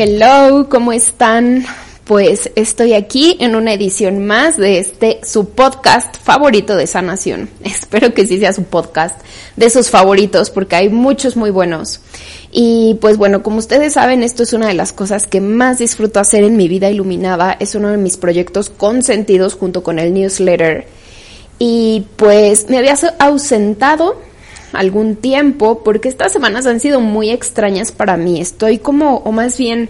Hello, 0.00 0.68
¿cómo 0.68 0.92
están? 0.92 1.64
Pues 2.04 2.52
estoy 2.54 2.92
aquí 2.92 3.36
en 3.40 3.56
una 3.56 3.72
edición 3.72 4.24
más 4.24 4.56
de 4.56 4.78
este 4.78 5.18
su 5.24 5.48
podcast 5.48 6.18
favorito 6.22 6.76
de 6.76 6.86
sanación. 6.86 7.50
Espero 7.64 8.14
que 8.14 8.24
sí 8.24 8.38
sea 8.38 8.52
su 8.52 8.62
podcast 8.62 9.20
de 9.56 9.70
sus 9.70 9.90
favoritos 9.90 10.50
porque 10.50 10.76
hay 10.76 10.88
muchos 10.88 11.34
muy 11.34 11.50
buenos. 11.50 11.98
Y 12.52 12.96
pues 13.00 13.16
bueno, 13.16 13.42
como 13.42 13.58
ustedes 13.58 13.94
saben, 13.94 14.22
esto 14.22 14.44
es 14.44 14.52
una 14.52 14.68
de 14.68 14.74
las 14.74 14.92
cosas 14.92 15.26
que 15.26 15.40
más 15.40 15.78
disfruto 15.78 16.20
hacer 16.20 16.44
en 16.44 16.56
mi 16.56 16.68
vida 16.68 16.88
iluminada. 16.88 17.56
Es 17.58 17.74
uno 17.74 17.88
de 17.88 17.96
mis 17.96 18.18
proyectos 18.18 18.70
consentidos 18.70 19.54
junto 19.54 19.82
con 19.82 19.98
el 19.98 20.14
newsletter. 20.14 20.86
Y 21.58 22.06
pues 22.14 22.70
me 22.70 22.78
había 22.78 22.94
ausentado 23.18 24.27
algún 24.72 25.16
tiempo, 25.16 25.82
porque 25.84 26.08
estas 26.08 26.32
semanas 26.32 26.66
han 26.66 26.80
sido 26.80 27.00
muy 27.00 27.30
extrañas 27.30 27.92
para 27.92 28.16
mí. 28.16 28.40
Estoy 28.40 28.78
como, 28.78 29.18
o 29.18 29.32
más 29.32 29.58
bien, 29.58 29.88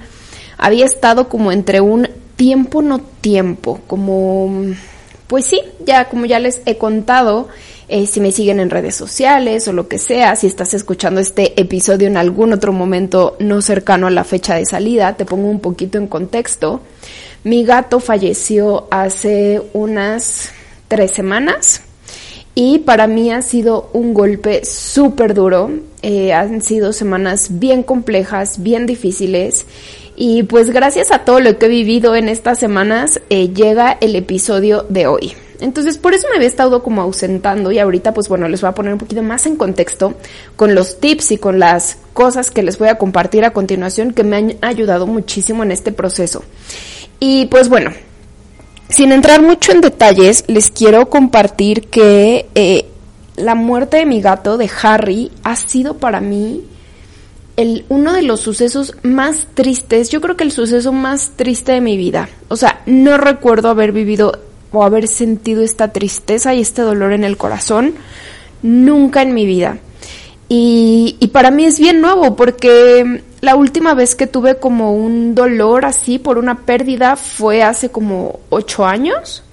había 0.57 0.85
estado 0.85 1.29
como 1.29 1.53
entre 1.53 1.81
un 1.81 2.09
tiempo 2.37 2.83
no 2.83 3.01
tiempo, 3.01 3.81
como, 3.87 4.65
pues 5.27 5.47
sí, 5.47 5.61
ya 5.85 6.09
como 6.09 6.25
ya 6.25 6.39
les 6.39 6.61
he 6.67 6.79
contado, 6.79 7.49
eh, 7.89 8.07
si 8.07 8.21
me 8.21 8.33
siguen 8.33 8.61
en 8.61 8.71
redes 8.71 8.95
sociales 8.95 9.67
o 9.67 9.73
lo 9.73 9.89
que 9.89 9.99
sea, 9.99 10.37
si 10.37 10.47
estás 10.47 10.75
escuchando 10.75 11.21
este 11.21 11.61
episodio 11.61 12.07
en 12.07 12.17
algún 12.17 12.53
otro 12.53 12.73
momento 12.73 13.37
no 13.41 13.61
cercano 13.63 14.07
a 14.07 14.11
la 14.11 14.25
fecha 14.25 14.55
de 14.55 14.67
salida, 14.67 15.17
te 15.17 15.25
pongo 15.25 15.49
un 15.49 15.61
poquito 15.61 15.99
en 15.99 16.07
contexto. 16.07 16.81
Mi 17.45 17.65
gato 17.65 17.99
falleció 17.99 18.87
hace 18.91 19.63
unas 19.73 20.51
tres 20.87 21.13
semanas 21.13 21.83
y 22.55 22.81
para 22.81 23.07
mí 23.07 23.31
ha 23.31 23.43
sido 23.43 23.91
un 23.93 24.15
golpe 24.15 24.65
súper 24.65 25.35
duro. 25.35 25.71
Eh, 26.03 26.33
han 26.33 26.61
sido 26.61 26.93
semanas 26.93 27.59
bien 27.59 27.83
complejas, 27.83 28.63
bien 28.63 28.87
difíciles. 28.87 29.67
Y 30.17 30.43
pues 30.43 30.71
gracias 30.71 31.13
a 31.13 31.25
todo 31.25 31.39
lo 31.39 31.59
que 31.59 31.67
he 31.67 31.69
vivido 31.69 32.17
en 32.17 32.29
estas 32.29 32.59
semanas, 32.59 33.21
eh, 33.31 33.51
llega 33.51 33.97
el 34.01 34.17
episodio 34.17 34.85
de 34.89 35.07
hoy. 35.07 35.33
Entonces 35.61 35.99
por 35.99 36.15
eso 36.15 36.27
me 36.31 36.37
había 36.37 36.49
estado 36.49 36.83
como 36.83 37.03
ausentando 37.03 37.73
y 37.73 37.79
ahorita 37.79 38.15
pues 38.15 38.29
bueno 38.29 38.49
les 38.49 38.61
voy 38.61 38.71
a 38.71 38.75
poner 38.75 38.93
un 38.93 38.99
poquito 38.99 39.23
más 39.23 39.45
en 39.47 39.57
contexto 39.57 40.15
con 40.55 40.75
los 40.75 41.01
tips 41.01 41.33
y 41.33 41.39
con 41.39 41.59
las 41.59 41.99
cosas 42.13 42.51
que 42.51 42.63
les 42.63 42.79
voy 42.79 42.89
a 42.89 42.97
compartir 42.97 43.45
a 43.45 43.53
continuación 43.53 44.13
que 44.13 44.23
me 44.23 44.37
han 44.37 44.55
ayudado 44.61 45.07
muchísimo 45.07 45.63
en 45.63 45.73
este 45.73 45.91
proceso. 45.91 46.45
Y 47.21 47.47
pues 47.47 47.69
bueno, 47.69 47.91
sin 48.89 49.13
entrar 49.13 49.43
mucho 49.43 49.73
en 49.73 49.81
detalles, 49.81 50.45
les 50.47 50.71
quiero 50.71 51.09
compartir 51.11 51.89
que 51.89 52.47
eh, 52.55 52.87
la 53.37 53.55
muerte 53.55 53.99
de 53.99 54.07
mi 54.07 54.21
gato, 54.21 54.57
de 54.57 54.71
Harry, 54.83 55.31
ha 55.45 55.57
sido 55.57 55.99
para 55.99 56.21
mí 56.21 56.65
el, 57.57 57.85
uno 57.89 58.13
de 58.13 58.23
los 58.23 58.41
sucesos 58.41 58.95
más 59.03 59.49
tristes, 59.55 60.11
yo 60.11 60.21
creo 60.21 60.37
que 60.37 60.45
el 60.45 60.53
suceso 60.53 60.93
más 60.93 61.33
triste 61.37 61.73
de 61.73 61.81
mi 61.81 61.97
vida. 61.97 62.29
O 62.49 62.57
sea, 62.57 62.83
no 62.87 63.19
recuerdo 63.19 63.69
haber 63.69 63.93
vivido 63.93 64.39
o 64.73 64.85
haber 64.85 65.09
sentido 65.09 65.63
esta 65.63 65.93
tristeza 65.93 66.55
y 66.55 66.61
este 66.61 66.83
dolor 66.83 67.13
en 67.13 67.25
el 67.25 67.37
corazón 67.37 67.95
nunca 68.63 69.23
en 69.23 69.35
mi 69.35 69.45
vida. 69.45 69.79
Y, 70.49 71.17
y 71.21 71.29
para 71.29 71.51
mí 71.51 71.65
es 71.65 71.79
bien 71.79 72.01
nuevo 72.01 72.37
porque 72.37 73.23
la 73.41 73.57
última 73.57 73.95
vez 73.95 74.15
que 74.15 74.27
tuve 74.27 74.57
como 74.57 74.95
un 74.95 75.35
dolor 75.35 75.85
así 75.85 76.19
por 76.19 76.39
una 76.39 76.67
pérdida 76.67 77.17
fue 77.17 77.63
hace 77.63 77.91
como 77.91 78.41
ocho 78.51 78.85
años 78.85 79.45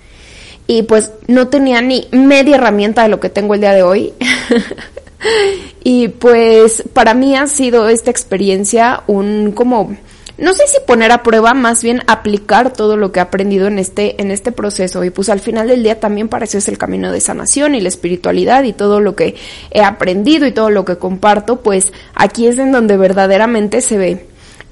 y 0.68 0.84
pues 0.84 1.12
no 1.28 1.48
tenía 1.48 1.82
ni 1.82 2.08
media 2.12 2.56
herramienta 2.56 3.04
de 3.04 3.10
lo 3.10 3.20
que 3.20 3.30
tengo 3.30 3.54
el 3.54 3.62
día 3.62 3.74
de 3.74 3.84
hoy. 3.84 4.14
y 5.84 6.08
pues 6.08 6.84
para 6.94 7.14
mí 7.14 7.36
ha 7.36 7.48
sido 7.48 7.88
esta 7.90 8.12
experiencia 8.12 9.04
un 9.08 9.52
como 9.52 9.96
no 10.38 10.54
sé 10.54 10.64
si 10.68 10.78
poner 10.86 11.12
a 11.12 11.24
prueba, 11.24 11.54
más 11.54 11.82
bien 11.82 12.02
aplicar 12.08 12.74
todo 12.74 12.98
lo 12.98 13.12
que 13.12 13.20
he 13.20 13.22
aprendido 13.22 13.68
en 13.68 13.80
este, 13.80 14.22
en 14.22 14.32
este 14.32 14.52
proceso. 14.52 15.04
Y 15.04 15.10
pues 15.10 15.30
al 15.30 15.40
final 15.40 15.68
del 15.68 15.84
día 15.84 16.00
también 16.00 16.28
para 16.28 16.46
eso 16.46 16.58
es 16.58 16.68
el 16.68 16.78
camino 16.78 17.12
de 17.12 17.22
sanación 17.22 17.74
y 17.76 17.82
la 17.82 17.88
espiritualidad 17.88 18.64
y 18.64 18.74
todo 18.74 19.00
lo 19.00 19.16
que 19.16 19.36
he 19.72 19.82
aprendido 19.82 20.46
y 20.46 20.52
todo 20.52 20.70
lo 20.70 20.84
que 20.84 20.98
comparto, 20.98 21.62
pues 21.62 21.94
aquí 22.16 22.48
es 22.48 22.58
en 22.58 22.72
donde 22.72 22.98
verdaderamente 22.98 23.80
se 23.82 23.98
ve. 23.98 24.26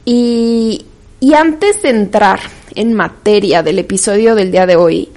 Y, 0.03 0.85
y 1.21 1.33
antes 1.33 1.81
de 1.81 1.89
entrar 1.89 2.41
en 2.75 2.93
materia 2.93 3.63
del 3.63 3.79
episodio 3.79 4.35
del 4.35 4.51
día 4.51 4.65
de 4.65 4.75
hoy, 4.75 5.09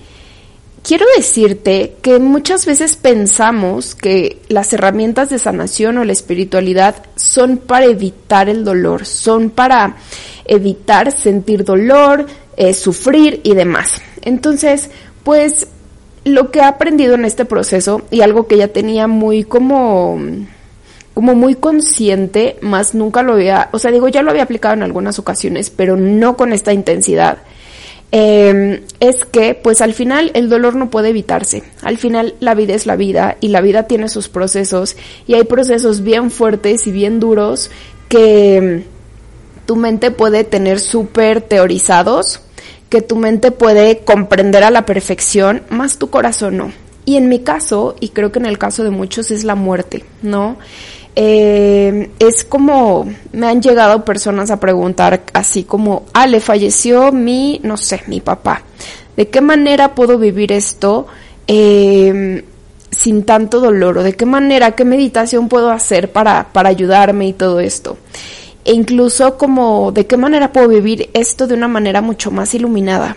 quiero 0.86 1.04
decirte 1.16 1.96
que 2.00 2.20
muchas 2.20 2.64
veces 2.64 2.94
pensamos 2.94 3.96
que 3.96 4.40
las 4.48 4.72
herramientas 4.72 5.30
de 5.30 5.40
sanación 5.40 5.98
o 5.98 6.04
la 6.04 6.12
espiritualidad 6.12 7.02
son 7.16 7.56
para 7.56 7.86
evitar 7.86 8.48
el 8.48 8.64
dolor, 8.64 9.04
son 9.04 9.50
para 9.50 9.96
evitar 10.44 11.10
sentir 11.10 11.64
dolor, 11.64 12.26
eh, 12.56 12.72
sufrir 12.72 13.40
y 13.42 13.54
demás. 13.54 14.00
Entonces, 14.22 14.90
pues 15.24 15.66
lo 16.24 16.52
que 16.52 16.60
he 16.60 16.64
aprendido 16.64 17.16
en 17.16 17.24
este 17.24 17.44
proceso 17.44 18.02
y 18.12 18.20
algo 18.20 18.46
que 18.46 18.56
ya 18.56 18.68
tenía 18.68 19.08
muy 19.08 19.42
como 19.42 20.20
como 21.14 21.34
muy 21.34 21.54
consciente, 21.54 22.58
más 22.60 22.94
nunca 22.94 23.22
lo 23.22 23.32
había, 23.32 23.70
o 23.72 23.78
sea, 23.78 23.90
digo, 23.90 24.06
ya 24.06 24.20
lo 24.20 24.30
había 24.30 24.42
aplicado 24.42 24.74
en 24.74 24.82
algunas 24.82 25.18
ocasiones, 25.18 25.70
pero 25.70 25.96
no 25.96 26.36
con 26.36 26.52
esta 26.52 26.74
intensidad. 26.74 27.38
Em, 28.18 28.80
es 28.98 29.26
que, 29.26 29.52
pues 29.52 29.82
al 29.82 29.92
final 29.92 30.30
el 30.32 30.48
dolor 30.48 30.74
no 30.74 30.88
puede 30.88 31.10
evitarse. 31.10 31.62
Al 31.82 31.98
final 31.98 32.34
la 32.40 32.54
vida 32.54 32.72
es 32.72 32.86
la 32.86 32.96
vida 32.96 33.36
y 33.42 33.48
la 33.48 33.60
vida 33.60 33.82
tiene 33.82 34.08
sus 34.08 34.30
procesos 34.30 34.96
y 35.26 35.34
hay 35.34 35.44
procesos 35.44 36.00
bien 36.00 36.30
fuertes 36.30 36.86
y 36.86 36.92
bien 36.92 37.20
duros 37.20 37.70
que 38.08 38.84
tu 39.66 39.76
mente 39.76 40.10
puede 40.10 40.44
tener 40.44 40.80
súper 40.80 41.42
teorizados, 41.42 42.40
que 42.88 43.02
tu 43.02 43.16
mente 43.16 43.50
puede 43.50 43.98
comprender 43.98 44.64
a 44.64 44.70
la 44.70 44.86
perfección, 44.86 45.64
más 45.68 45.98
tu 45.98 46.08
corazón 46.08 46.56
no. 46.56 46.72
Y 47.04 47.16
en 47.16 47.28
mi 47.28 47.40
caso, 47.40 47.96
y 48.00 48.08
creo 48.08 48.32
que 48.32 48.38
en 48.38 48.46
el 48.46 48.56
caso 48.56 48.82
de 48.82 48.90
muchos, 48.90 49.30
es 49.30 49.44
la 49.44 49.56
muerte, 49.56 50.06
¿no? 50.22 50.56
Eh, 51.18 52.10
es 52.18 52.44
como, 52.44 53.08
me 53.32 53.46
han 53.46 53.62
llegado 53.62 54.04
personas 54.04 54.50
a 54.50 54.60
preguntar 54.60 55.24
así 55.32 55.64
como, 55.64 56.04
ah, 56.12 56.26
le 56.26 56.40
falleció 56.40 57.10
mi, 57.10 57.58
no 57.62 57.76
sé, 57.78 58.02
mi 58.06 58.20
papá. 58.20 58.62
¿De 59.16 59.28
qué 59.28 59.40
manera 59.40 59.94
puedo 59.94 60.18
vivir 60.18 60.52
esto 60.52 61.06
eh, 61.46 62.44
sin 62.90 63.24
tanto 63.24 63.60
dolor? 63.60 63.98
¿O 63.98 64.02
de 64.02 64.12
qué 64.12 64.26
manera, 64.26 64.72
qué 64.72 64.84
meditación 64.84 65.48
puedo 65.48 65.70
hacer 65.70 66.12
para, 66.12 66.52
para 66.52 66.68
ayudarme 66.68 67.28
y 67.28 67.32
todo 67.32 67.60
esto? 67.60 67.96
e 68.66 68.72
incluso 68.72 69.38
como 69.38 69.92
de 69.92 70.08
qué 70.08 70.16
manera 70.16 70.52
puedo 70.52 70.66
vivir 70.66 71.08
esto 71.14 71.46
de 71.46 71.54
una 71.54 71.68
manera 71.68 72.00
mucho 72.02 72.32
más 72.32 72.52
iluminada. 72.52 73.16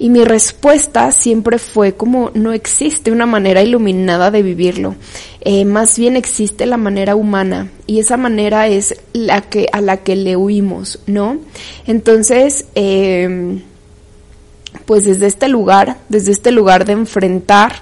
Y 0.00 0.08
mi 0.08 0.24
respuesta 0.24 1.12
siempre 1.12 1.58
fue 1.58 1.92
como 1.92 2.30
no 2.32 2.52
existe 2.54 3.12
una 3.12 3.26
manera 3.26 3.62
iluminada 3.62 4.30
de 4.30 4.42
vivirlo, 4.42 4.96
eh, 5.42 5.66
más 5.66 5.98
bien 5.98 6.16
existe 6.16 6.64
la 6.64 6.78
manera 6.78 7.16
humana 7.16 7.70
y 7.86 8.00
esa 8.00 8.16
manera 8.16 8.66
es 8.66 8.96
la 9.12 9.42
que 9.42 9.68
a 9.72 9.82
la 9.82 9.98
que 9.98 10.16
le 10.16 10.36
huimos, 10.36 11.00
¿no? 11.06 11.36
Entonces, 11.86 12.64
em, 12.74 13.60
pues 14.86 15.04
desde 15.04 15.26
este 15.26 15.48
lugar, 15.48 15.98
desde 16.08 16.32
este 16.32 16.50
lugar 16.50 16.86
de 16.86 16.92
enfrentar 16.92 17.74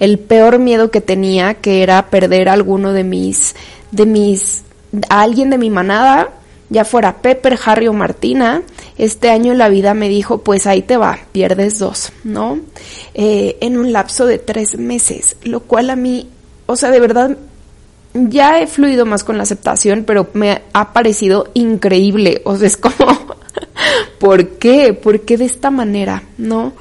el 0.00 0.18
peor 0.18 0.58
miedo 0.58 0.90
que 0.90 1.00
tenía, 1.00 1.54
que 1.54 1.82
era 1.82 2.10
perder 2.10 2.48
a 2.48 2.54
alguno 2.54 2.92
de 2.92 3.04
mis, 3.04 3.54
de 3.92 4.06
mis, 4.06 4.64
a 5.08 5.20
alguien 5.20 5.50
de 5.50 5.58
mi 5.58 5.70
manada, 5.70 6.30
ya 6.68 6.84
fuera 6.84 7.18
Pepper, 7.18 7.58
Harry 7.64 7.88
o 7.88 7.92
Martina, 7.92 8.62
este 8.98 9.30
año 9.30 9.54
la 9.54 9.68
vida 9.68 9.94
me 9.94 10.08
dijo, 10.08 10.38
pues 10.38 10.66
ahí 10.66 10.82
te 10.82 10.96
va, 10.96 11.18
pierdes 11.32 11.78
dos, 11.78 12.12
¿no? 12.24 12.58
Eh, 13.14 13.56
en 13.60 13.78
un 13.78 13.92
lapso 13.92 14.26
de 14.26 14.38
tres 14.38 14.78
meses, 14.78 15.36
lo 15.44 15.60
cual 15.60 15.90
a 15.90 15.96
mí, 15.96 16.28
o 16.66 16.76
sea, 16.76 16.90
de 16.90 17.00
verdad, 17.00 17.36
ya 18.14 18.60
he 18.60 18.66
fluido 18.66 19.06
más 19.06 19.24
con 19.24 19.36
la 19.36 19.44
aceptación, 19.44 20.04
pero 20.04 20.28
me 20.32 20.62
ha 20.72 20.92
parecido 20.92 21.48
increíble, 21.54 22.42
o 22.44 22.56
sea, 22.56 22.66
es 22.66 22.76
como, 22.76 22.96
¿por 24.18 24.48
qué? 24.58 24.94
¿Por 24.94 25.20
qué 25.20 25.36
de 25.36 25.44
esta 25.44 25.70
manera? 25.70 26.22
¿No? 26.38 26.72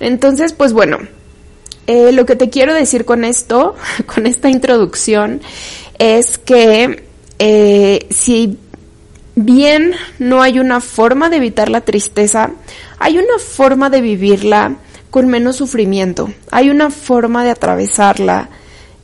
Entonces, 0.00 0.52
pues 0.52 0.72
bueno, 0.72 0.98
eh, 1.86 2.12
lo 2.12 2.26
que 2.26 2.36
te 2.36 2.50
quiero 2.50 2.72
decir 2.72 3.04
con 3.04 3.24
esto, 3.24 3.74
con 4.14 4.26
esta 4.26 4.48
introducción, 4.48 5.40
es 5.98 6.38
que 6.38 7.04
eh, 7.38 8.06
si 8.10 8.58
bien 9.44 9.92
no 10.18 10.42
hay 10.42 10.58
una 10.58 10.80
forma 10.80 11.30
de 11.30 11.36
evitar 11.36 11.68
la 11.68 11.80
tristeza, 11.80 12.50
hay 12.98 13.18
una 13.18 13.38
forma 13.38 13.90
de 13.90 14.00
vivirla 14.00 14.76
con 15.10 15.28
menos 15.28 15.56
sufrimiento, 15.56 16.30
hay 16.50 16.70
una 16.70 16.90
forma 16.90 17.44
de 17.44 17.50
atravesarla 17.50 18.48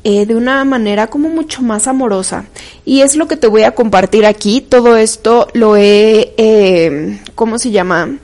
eh, 0.06 0.26
de 0.26 0.34
una 0.34 0.62
manera 0.64 1.06
como 1.06 1.30
mucho 1.30 1.62
más 1.62 1.86
amorosa. 1.86 2.44
Y 2.84 3.00
es 3.00 3.16
lo 3.16 3.26
que 3.26 3.38
te 3.38 3.46
voy 3.46 3.62
a 3.62 3.74
compartir 3.74 4.26
aquí. 4.26 4.60
Todo 4.60 4.98
esto 4.98 5.48
lo 5.54 5.76
he, 5.76 6.34
eh, 6.36 7.20
¿cómo 7.34 7.58
se 7.58 7.70
llama? 7.70 8.18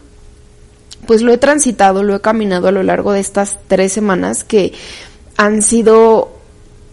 Pues 1.06 1.22
lo 1.22 1.32
he 1.32 1.38
transitado, 1.38 2.02
lo 2.02 2.14
he 2.14 2.20
caminado 2.20 2.68
a 2.68 2.72
lo 2.72 2.82
largo 2.82 3.12
de 3.12 3.20
estas 3.20 3.58
tres 3.66 3.94
semanas 3.94 4.44
que 4.44 4.74
han 5.38 5.62
sido 5.62 6.39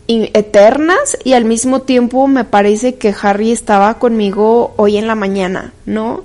eternas 0.08 1.18
y 1.24 1.34
al 1.34 1.46
mismo 1.46 1.82
tiempo 1.82 2.28
me 2.28 2.46
parece 2.46 2.96
que 2.96 3.14
Harry 3.22 3.52
estaba 3.52 4.00
conmigo 4.00 4.74
hoy 4.78 4.98
en 4.98 5.08
la 5.08 5.16
mañana, 5.16 5.74
¿no? 5.86 6.24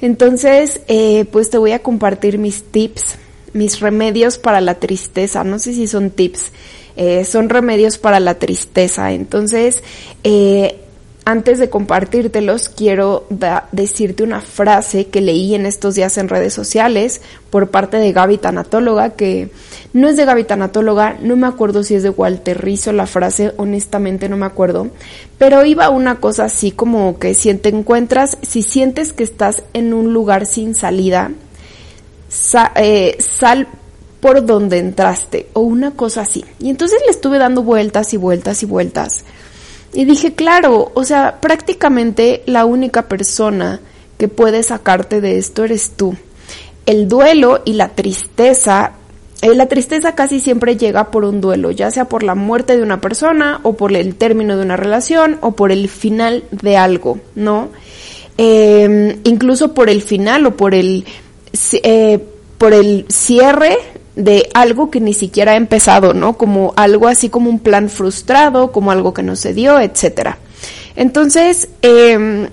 Entonces, 0.00 0.80
eh, 0.88 1.26
pues 1.30 1.50
te 1.50 1.58
voy 1.58 1.72
a 1.72 1.80
compartir 1.80 2.38
mis 2.38 2.62
tips, 2.62 3.16
mis 3.52 3.80
remedios 3.80 4.38
para 4.38 4.60
la 4.60 4.76
tristeza. 4.76 5.44
No 5.44 5.58
sé 5.58 5.74
si 5.74 5.86
son 5.86 6.10
tips, 6.10 6.52
eh, 6.96 7.24
son 7.24 7.48
remedios 7.48 7.98
para 7.98 8.20
la 8.20 8.38
tristeza. 8.38 9.12
Entonces, 9.12 9.82
eh, 10.24 10.76
antes 11.28 11.58
de 11.58 11.68
compartírtelos, 11.68 12.70
quiero 12.70 13.26
decirte 13.70 14.22
una 14.22 14.40
frase 14.40 15.08
que 15.08 15.20
leí 15.20 15.54
en 15.54 15.66
estos 15.66 15.94
días 15.94 16.16
en 16.16 16.30
redes 16.30 16.54
sociales 16.54 17.20
por 17.50 17.68
parte 17.68 17.98
de 17.98 18.14
Gaby 18.14 18.38
Tanatóloga, 18.38 19.10
que 19.10 19.50
no 19.92 20.08
es 20.08 20.16
de 20.16 20.24
Gaby 20.24 20.44
Tanatóloga, 20.44 21.18
no 21.20 21.36
me 21.36 21.46
acuerdo 21.46 21.82
si 21.82 21.96
es 21.96 22.02
de 22.02 22.08
Walter 22.08 22.58
Rizzo 22.58 22.94
la 22.94 23.06
frase, 23.06 23.52
honestamente 23.58 24.30
no 24.30 24.38
me 24.38 24.46
acuerdo, 24.46 24.88
pero 25.36 25.66
iba 25.66 25.90
una 25.90 26.18
cosa 26.18 26.46
así 26.46 26.70
como 26.70 27.18
que 27.18 27.34
si 27.34 27.52
te 27.52 27.68
encuentras, 27.68 28.38
si 28.40 28.62
sientes 28.62 29.12
que 29.12 29.24
estás 29.24 29.64
en 29.74 29.92
un 29.92 30.14
lugar 30.14 30.46
sin 30.46 30.74
salida, 30.74 31.32
eh, 32.76 33.16
sal 33.18 33.68
por 34.20 34.46
donde 34.46 34.78
entraste, 34.78 35.48
o 35.52 35.60
una 35.60 35.90
cosa 35.90 36.22
así. 36.22 36.42
Y 36.58 36.70
entonces 36.70 37.02
le 37.04 37.10
estuve 37.10 37.36
dando 37.36 37.62
vueltas 37.62 38.14
y 38.14 38.16
vueltas 38.16 38.62
y 38.62 38.66
vueltas 38.66 39.26
y 39.92 40.04
dije, 40.04 40.34
claro, 40.34 40.92
o 40.94 41.04
sea, 41.04 41.40
prácticamente 41.40 42.42
la 42.46 42.64
única 42.64 43.08
persona 43.08 43.80
que 44.18 44.28
puede 44.28 44.62
sacarte 44.62 45.20
de 45.20 45.38
esto 45.38 45.64
eres 45.64 45.92
tú. 45.96 46.16
El 46.86 47.08
duelo 47.08 47.62
y 47.64 47.74
la 47.74 47.90
tristeza, 47.90 48.92
eh, 49.40 49.54
la 49.54 49.66
tristeza 49.66 50.14
casi 50.14 50.40
siempre 50.40 50.76
llega 50.76 51.10
por 51.10 51.24
un 51.24 51.40
duelo, 51.40 51.70
ya 51.70 51.90
sea 51.90 52.06
por 52.06 52.22
la 52.22 52.34
muerte 52.34 52.76
de 52.76 52.82
una 52.82 53.00
persona 53.00 53.60
o 53.62 53.74
por 53.74 53.94
el 53.94 54.14
término 54.16 54.56
de 54.56 54.62
una 54.62 54.76
relación 54.76 55.38
o 55.40 55.52
por 55.52 55.72
el 55.72 55.88
final 55.88 56.44
de 56.50 56.76
algo, 56.76 57.18
¿no? 57.34 57.68
Em, 58.36 59.18
incluso 59.24 59.74
por 59.74 59.88
el 59.88 60.02
final 60.02 60.46
o 60.46 60.56
por 60.56 60.74
el, 60.74 61.04
eh, 61.82 62.18
por 62.58 62.72
el 62.72 63.06
cierre 63.08 63.76
de 64.18 64.50
algo 64.52 64.90
que 64.90 65.00
ni 65.00 65.14
siquiera 65.14 65.52
ha 65.52 65.56
empezado, 65.56 66.12
¿no? 66.12 66.36
Como 66.36 66.74
algo 66.76 67.06
así 67.06 67.28
como 67.28 67.48
un 67.48 67.60
plan 67.60 67.88
frustrado, 67.88 68.72
como 68.72 68.90
algo 68.90 69.14
que 69.14 69.22
no 69.22 69.36
se 69.36 69.54
dio, 69.54 69.78
etcétera. 69.78 70.38
Entonces, 70.96 71.68
em, 71.82 72.48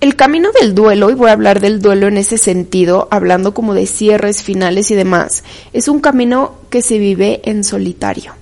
el 0.00 0.16
camino 0.16 0.48
del 0.58 0.74
duelo, 0.74 1.10
y 1.10 1.14
voy 1.14 1.28
a 1.28 1.34
hablar 1.34 1.60
del 1.60 1.82
duelo 1.82 2.08
en 2.08 2.16
ese 2.16 2.38
sentido, 2.38 3.08
hablando 3.10 3.52
como 3.52 3.74
de 3.74 3.84
cierres 3.84 4.42
finales 4.42 4.90
y 4.90 4.94
demás, 4.94 5.44
es 5.74 5.86
un 5.86 6.00
camino 6.00 6.54
que 6.70 6.80
se 6.80 6.96
vive 6.96 7.42
en 7.44 7.62
solitario, 7.62 8.32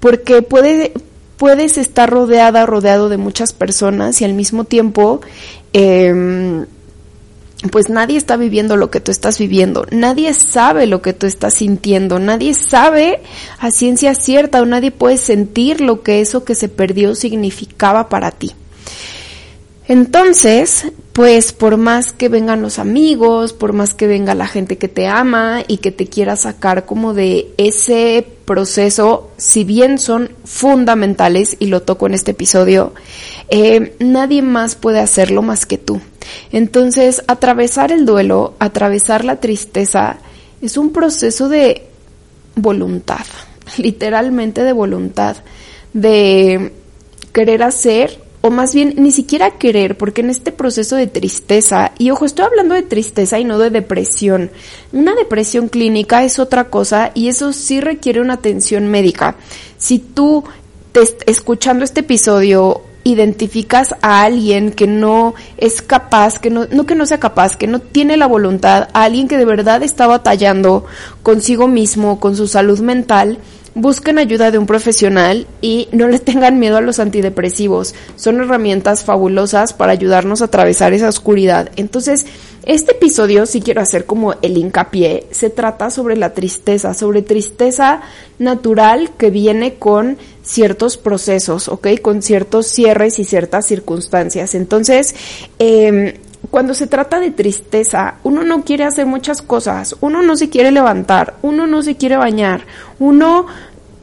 porque 0.00 0.42
puede, 0.42 0.94
puedes 1.36 1.78
estar 1.78 2.10
rodeada, 2.10 2.66
rodeado 2.66 3.08
de 3.08 3.18
muchas 3.18 3.52
personas 3.52 4.20
y 4.20 4.24
al 4.24 4.34
mismo 4.34 4.64
tiempo 4.64 5.20
eh, 5.72 6.66
pues 7.68 7.88
nadie 7.88 8.16
está 8.16 8.36
viviendo 8.36 8.76
lo 8.76 8.90
que 8.90 9.00
tú 9.00 9.10
estás 9.10 9.38
viviendo, 9.38 9.86
nadie 9.90 10.32
sabe 10.34 10.86
lo 10.86 11.02
que 11.02 11.12
tú 11.12 11.26
estás 11.26 11.54
sintiendo, 11.54 12.18
nadie 12.18 12.54
sabe 12.54 13.22
a 13.58 13.70
ciencia 13.70 14.14
cierta 14.14 14.60
o 14.60 14.66
nadie 14.66 14.90
puede 14.90 15.16
sentir 15.16 15.80
lo 15.80 16.02
que 16.02 16.20
eso 16.20 16.44
que 16.44 16.54
se 16.54 16.68
perdió 16.68 17.14
significaba 17.14 18.08
para 18.08 18.30
ti. 18.30 18.54
Entonces, 19.88 20.86
pues 21.12 21.52
por 21.52 21.76
más 21.76 22.12
que 22.12 22.28
vengan 22.28 22.60
los 22.60 22.78
amigos, 22.78 23.52
por 23.52 23.72
más 23.72 23.94
que 23.94 24.06
venga 24.06 24.34
la 24.34 24.48
gente 24.48 24.78
que 24.78 24.88
te 24.88 25.06
ama 25.06 25.62
y 25.66 25.78
que 25.78 25.92
te 25.92 26.08
quiera 26.08 26.36
sacar 26.36 26.86
como 26.86 27.14
de 27.14 27.52
ese 27.56 28.26
proceso, 28.44 29.30
si 29.36 29.64
bien 29.64 29.98
son 29.98 30.30
fundamentales 30.44 31.56
y 31.60 31.66
lo 31.66 31.82
toco 31.82 32.06
en 32.06 32.14
este 32.14 32.32
episodio, 32.32 32.94
eh, 33.48 33.96
nadie 34.00 34.42
más 34.42 34.74
puede 34.74 35.00
hacerlo 35.00 35.40
más 35.42 35.66
que 35.66 35.78
tú. 35.78 36.00
Entonces, 36.50 37.22
atravesar 37.28 37.92
el 37.92 38.04
duelo, 38.04 38.54
atravesar 38.58 39.24
la 39.24 39.40
tristeza, 39.40 40.18
es 40.60 40.76
un 40.76 40.92
proceso 40.92 41.48
de 41.48 41.86
voluntad, 42.56 43.24
literalmente 43.78 44.64
de 44.64 44.72
voluntad, 44.72 45.36
de 45.92 46.72
querer 47.32 47.62
hacer 47.62 48.25
o 48.46 48.50
más 48.50 48.74
bien 48.74 48.94
ni 48.96 49.10
siquiera 49.10 49.58
querer, 49.58 49.98
porque 49.98 50.20
en 50.20 50.30
este 50.30 50.52
proceso 50.52 50.94
de 50.94 51.08
tristeza, 51.08 51.90
y 51.98 52.10
ojo, 52.10 52.24
estoy 52.24 52.44
hablando 52.44 52.76
de 52.76 52.82
tristeza 52.82 53.40
y 53.40 53.44
no 53.44 53.58
de 53.58 53.70
depresión, 53.70 54.52
una 54.92 55.16
depresión 55.16 55.68
clínica 55.68 56.22
es 56.22 56.38
otra 56.38 56.70
cosa 56.70 57.10
y 57.12 57.26
eso 57.26 57.52
sí 57.52 57.80
requiere 57.80 58.20
una 58.20 58.34
atención 58.34 58.86
médica. 58.86 59.34
Si 59.78 59.98
tú 59.98 60.44
te, 60.92 61.00
escuchando 61.26 61.84
este 61.84 62.00
episodio 62.00 62.82
identificas 63.02 63.96
a 64.00 64.22
alguien 64.22 64.70
que 64.70 64.86
no 64.86 65.34
es 65.56 65.82
capaz, 65.82 66.38
que 66.38 66.50
no, 66.50 66.66
no 66.70 66.86
que 66.86 66.94
no 66.94 67.04
sea 67.04 67.18
capaz, 67.18 67.56
que 67.56 67.66
no 67.66 67.80
tiene 67.80 68.16
la 68.16 68.26
voluntad, 68.26 68.88
a 68.92 69.02
alguien 69.04 69.26
que 69.26 69.38
de 69.38 69.44
verdad 69.44 69.82
está 69.82 70.06
batallando 70.06 70.86
consigo 71.24 71.66
mismo, 71.66 72.20
con 72.20 72.36
su 72.36 72.46
salud 72.46 72.78
mental, 72.78 73.38
busquen 73.76 74.18
ayuda 74.18 74.50
de 74.50 74.56
un 74.56 74.64
profesional 74.64 75.46
y 75.60 75.88
no 75.92 76.08
le 76.08 76.18
tengan 76.18 76.58
miedo 76.58 76.78
a 76.78 76.80
los 76.80 76.98
antidepresivos. 76.98 77.94
Son 78.16 78.40
herramientas 78.40 79.04
fabulosas 79.04 79.74
para 79.74 79.92
ayudarnos 79.92 80.40
a 80.40 80.46
atravesar 80.46 80.94
esa 80.94 81.10
oscuridad. 81.10 81.70
Entonces, 81.76 82.24
este 82.64 82.92
episodio, 82.92 83.44
si 83.44 83.60
quiero 83.60 83.82
hacer 83.82 84.06
como 84.06 84.34
el 84.40 84.56
hincapié, 84.56 85.26
se 85.30 85.50
trata 85.50 85.90
sobre 85.90 86.16
la 86.16 86.32
tristeza, 86.32 86.94
sobre 86.94 87.20
tristeza 87.20 88.00
natural 88.38 89.10
que 89.18 89.30
viene 89.30 89.74
con 89.74 90.16
ciertos 90.42 90.96
procesos, 90.96 91.68
¿ok? 91.68 92.00
Con 92.00 92.22
ciertos 92.22 92.68
cierres 92.68 93.18
y 93.18 93.24
ciertas 93.24 93.66
circunstancias. 93.66 94.54
Entonces, 94.54 95.14
eh, 95.58 96.18
cuando 96.50 96.74
se 96.74 96.86
trata 96.86 97.20
de 97.20 97.30
tristeza, 97.30 98.16
uno 98.22 98.42
no 98.42 98.62
quiere 98.62 98.84
hacer 98.84 99.06
muchas 99.06 99.42
cosas, 99.42 99.96
uno 100.00 100.22
no 100.22 100.36
se 100.36 100.48
quiere 100.48 100.70
levantar, 100.70 101.34
uno 101.42 101.66
no 101.66 101.82
se 101.82 101.96
quiere 101.96 102.16
bañar, 102.16 102.62
uno 102.98 103.46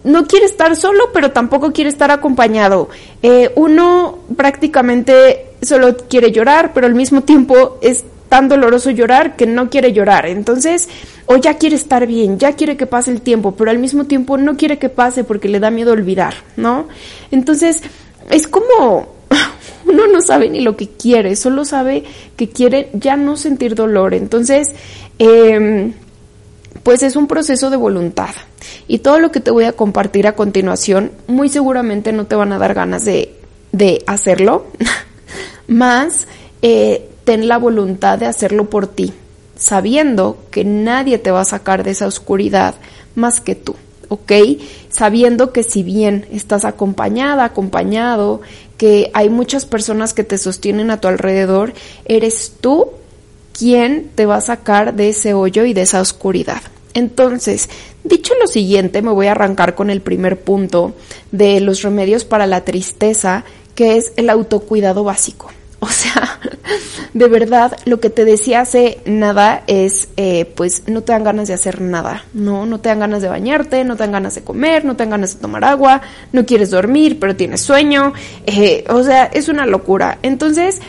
no 0.03 0.25
quiere 0.27 0.45
estar 0.45 0.75
solo, 0.75 1.10
pero 1.13 1.31
tampoco 1.31 1.72
quiere 1.72 1.89
estar 1.89 2.12
acompañado. 2.12 2.89
Eh, 3.22 3.51
uno 3.55 4.19
prácticamente 4.36 5.48
solo 5.62 5.95
quiere 6.10 6.31
llorar, 6.31 6.72
pero 6.74 6.88
al 6.88 6.95
mismo 6.95 7.22
tiempo 7.22 7.77
es 7.81 8.03
tan 8.29 8.50
doloroso 8.50 8.89
llorar 8.89 9.36
que 9.36 9.45
no 9.45 9.69
quiere 9.69 9.93
llorar. 9.93 10.25
Entonces, 10.25 10.89
o 11.27 11.38
ya 11.38 11.57
quiere 11.57 11.75
estar 11.75 12.05
bien, 12.07 12.39
ya 12.39 12.53
quiere 12.53 12.75
que 12.75 12.86
pase 12.86 13.12
el 13.12 13.22
tiempo, 13.22 13.55
pero 13.55 13.72
al 13.72 13.79
mismo 13.79 14.05
tiempo 14.05 14.38
no 14.38 14.57
quiere 14.57 14.77
que 14.77 14.89
pase 14.89 15.24
porque 15.24 15.48
le 15.48 15.60
da 15.60 15.69
miedo 15.69 15.91
olvidar, 15.93 16.33
¿no? 16.57 16.88
Entonces, 17.31 17.81
es 18.29 18.48
como 18.48 19.07
uno 19.86 20.07
no 20.07 20.22
sabe 20.22 20.50
ni 20.50 20.62
lo 20.62 20.75
que 20.75 20.89
quiere, 20.89 21.36
solo 21.36 21.63
sabe 21.63 22.03
que 22.36 22.50
quiere 22.50 22.89
ya 22.93 23.15
no 23.15 23.38
sentir 23.38 23.75
dolor. 23.75 24.13
Entonces, 24.13 24.74
eh, 25.19 25.93
pues 26.84 27.02
es 27.02 27.16
un 27.16 27.28
proceso 27.28 27.70
de 27.70 27.78
voluntad. 27.78 28.32
Y 28.88 29.00
todo 29.00 29.20
lo 29.20 29.32
que 29.32 29.40
te 29.40 29.52
voy 29.52 29.66
a 29.66 29.74
compartir 29.74 30.28
a 30.28 30.36
continuación, 30.36 31.12
muy 31.28 31.50
seguramente 31.50 32.12
no 32.12 32.25
te 32.25 32.36
van 32.36 32.52
a 32.52 32.60
dar 32.60 32.74
ganas 32.74 33.06
de, 33.06 33.34
de 33.72 34.04
hacerlo, 34.06 34.68
más 35.68 36.28
eh, 36.62 37.10
ten 37.24 37.48
la 37.48 37.58
voluntad 37.58 38.20
de 38.20 38.25
hacerlo 38.25 38.70
por 38.70 38.88
ti, 38.88 39.13
sabiendo 39.58 40.38
que 40.52 40.66
nadie 40.66 41.18
te 41.18 41.32
va 41.32 41.42
a 41.42 41.46
sacar 41.46 41.84
de 41.84 41.92
esa 41.92 42.08
oscuridad 42.08 42.75
más 43.16 43.42
que 43.42 43.56
tú. 43.56 43.75
¿ok? 44.10 44.32
Sabiendo 44.90 45.52
que 45.52 45.63
si 45.63 45.82
bien 45.82 46.28
estás 46.32 46.66
acompañada, 46.66 47.46
acompañado, 47.46 48.42
que 48.78 49.10
hay 49.13 49.30
muchas 49.30 49.66
personas 49.66 50.13
que 50.13 50.24
te 50.24 50.38
sostienen 50.38 50.92
a 50.92 51.02
tu 51.02 51.08
alrededor, 51.08 51.74
eres 52.06 52.54
tú 52.62 52.92
quien 53.58 54.12
te 54.13 54.25
va 54.25 54.38
a 54.38 54.42
sacar 54.42 54.94
de 54.94 55.10
ese 55.10 55.34
hoyo 55.34 55.66
y 55.66 55.74
de 55.74 55.82
esa 55.82 56.02
oscuridad. 56.02 56.62
Entonces, 56.94 57.70
dicho 58.04 58.34
lo 58.40 58.48
siguiente, 58.48 59.02
me 59.02 59.12
voy 59.12 59.28
a 59.28 59.32
arrancar 59.32 59.76
con 59.76 59.90
el 59.90 60.02
primer 60.02 60.40
punto 60.42 60.94
de 61.32 61.60
los 61.60 61.82
remedios 61.82 62.26
para 62.26 62.48
la 62.48 62.64
tristeza, 62.64 63.44
que 63.76 63.98
es 63.98 64.14
el 64.16 64.30
autocuidado 64.30 65.04
básico. 65.04 65.52
O 65.84 65.90
sea, 65.90 66.40
de 67.14 67.28
verdad, 67.28 67.76
lo 67.84 68.00
que 68.00 68.10
te 68.10 68.24
decía 68.24 68.62
hace 68.62 69.00
nada 69.06 69.66
es, 69.68 70.08
eh, 70.16 70.46
pues 70.56 70.84
no 70.88 71.02
te 71.02 71.12
dan 71.12 71.26
ganas 71.26 71.50
de 71.50 71.56
hacer 71.56 71.82
nada, 71.82 72.24
¿no? 72.34 72.66
No 72.66 72.80
te 72.80 72.88
dan 72.88 73.00
ganas 73.00 73.22
de 73.22 73.28
bañarte, 73.28 73.84
no 73.84 73.98
te 73.98 74.04
dan 74.04 74.14
ganas 74.14 74.36
de 74.36 74.46
comer, 74.46 74.86
no 74.86 74.96
te 74.96 75.04
dan 75.04 75.10
ganas 75.10 75.36
de 75.36 75.42
tomar 75.42 75.66
agua, 75.66 76.02
no 76.32 76.46
quieres 76.46 76.72
dormir, 76.72 77.20
pero 77.20 77.36
tienes 77.36 77.60
sueño, 77.60 78.14
eh, 78.46 78.86
o 78.88 79.04
sea, 79.04 79.26
es 79.26 79.50
una 79.50 79.66
locura. 79.66 80.20
Entonces, 80.22 80.80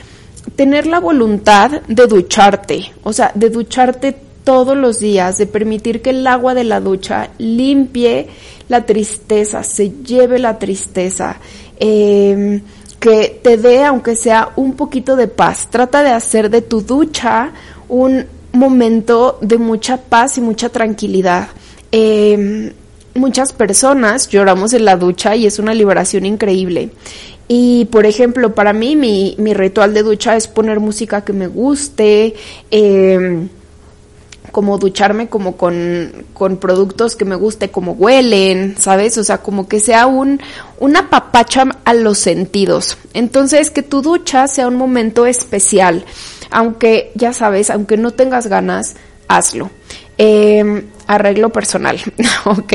tener 0.54 0.86
la 0.86 1.00
voluntad 1.00 1.82
de 1.88 2.06
ducharte, 2.06 2.92
o 3.02 3.12
sea, 3.12 3.32
de 3.34 3.50
ducharte 3.50 4.16
todos 4.44 4.76
los 4.76 5.00
días, 5.00 5.38
de 5.38 5.46
permitir 5.46 6.02
que 6.02 6.10
el 6.10 6.26
agua 6.26 6.54
de 6.54 6.64
la 6.64 6.80
ducha 6.80 7.30
limpie 7.38 8.28
la 8.68 8.86
tristeza, 8.86 9.62
se 9.62 9.90
lleve 10.02 10.38
la 10.38 10.58
tristeza. 10.58 11.36
Eh, 11.80 12.60
que 13.04 13.38
te 13.42 13.58
dé, 13.58 13.84
aunque 13.84 14.16
sea 14.16 14.52
un 14.56 14.76
poquito 14.76 15.14
de 15.14 15.28
paz. 15.28 15.68
Trata 15.70 16.02
de 16.02 16.08
hacer 16.08 16.48
de 16.48 16.62
tu 16.62 16.80
ducha 16.80 17.52
un 17.86 18.24
momento 18.52 19.36
de 19.42 19.58
mucha 19.58 19.98
paz 19.98 20.38
y 20.38 20.40
mucha 20.40 20.70
tranquilidad. 20.70 21.48
Em, 21.92 22.72
muchas 23.14 23.52
personas 23.52 24.30
lloramos 24.30 24.72
en 24.72 24.86
la 24.86 24.96
ducha 24.96 25.36
y 25.36 25.44
es 25.44 25.58
una 25.58 25.74
liberación 25.74 26.24
increíble. 26.24 26.92
Y 27.46 27.84
por 27.86 28.06
ejemplo, 28.06 28.54
para 28.54 28.72
mí 28.72 28.96
mi, 28.96 29.34
mi 29.36 29.52
ritual 29.52 29.92
de 29.92 30.02
ducha 30.02 30.34
es 30.34 30.48
poner 30.48 30.80
música 30.80 31.26
que 31.26 31.34
me 31.34 31.46
guste. 31.46 32.34
Eh, 32.70 33.48
como 34.54 34.78
ducharme 34.78 35.26
como 35.26 35.56
con, 35.56 36.26
con 36.32 36.58
productos 36.58 37.16
que 37.16 37.24
me 37.24 37.34
guste, 37.34 37.72
como 37.72 37.90
huelen, 37.90 38.76
¿sabes? 38.78 39.18
O 39.18 39.24
sea, 39.24 39.38
como 39.38 39.66
que 39.66 39.80
sea 39.80 40.06
un, 40.06 40.40
una 40.78 41.10
papacha 41.10 41.66
a 41.84 41.92
los 41.92 42.18
sentidos. 42.18 42.96
Entonces, 43.14 43.72
que 43.72 43.82
tu 43.82 44.00
ducha 44.00 44.46
sea 44.46 44.68
un 44.68 44.76
momento 44.76 45.26
especial. 45.26 46.04
Aunque, 46.52 47.10
ya 47.16 47.32
sabes, 47.32 47.68
aunque 47.68 47.96
no 47.96 48.12
tengas 48.12 48.46
ganas, 48.46 48.94
hazlo. 49.26 49.72
Eh, 50.18 50.84
arreglo 51.08 51.50
personal, 51.50 52.00
¿ok? 52.44 52.74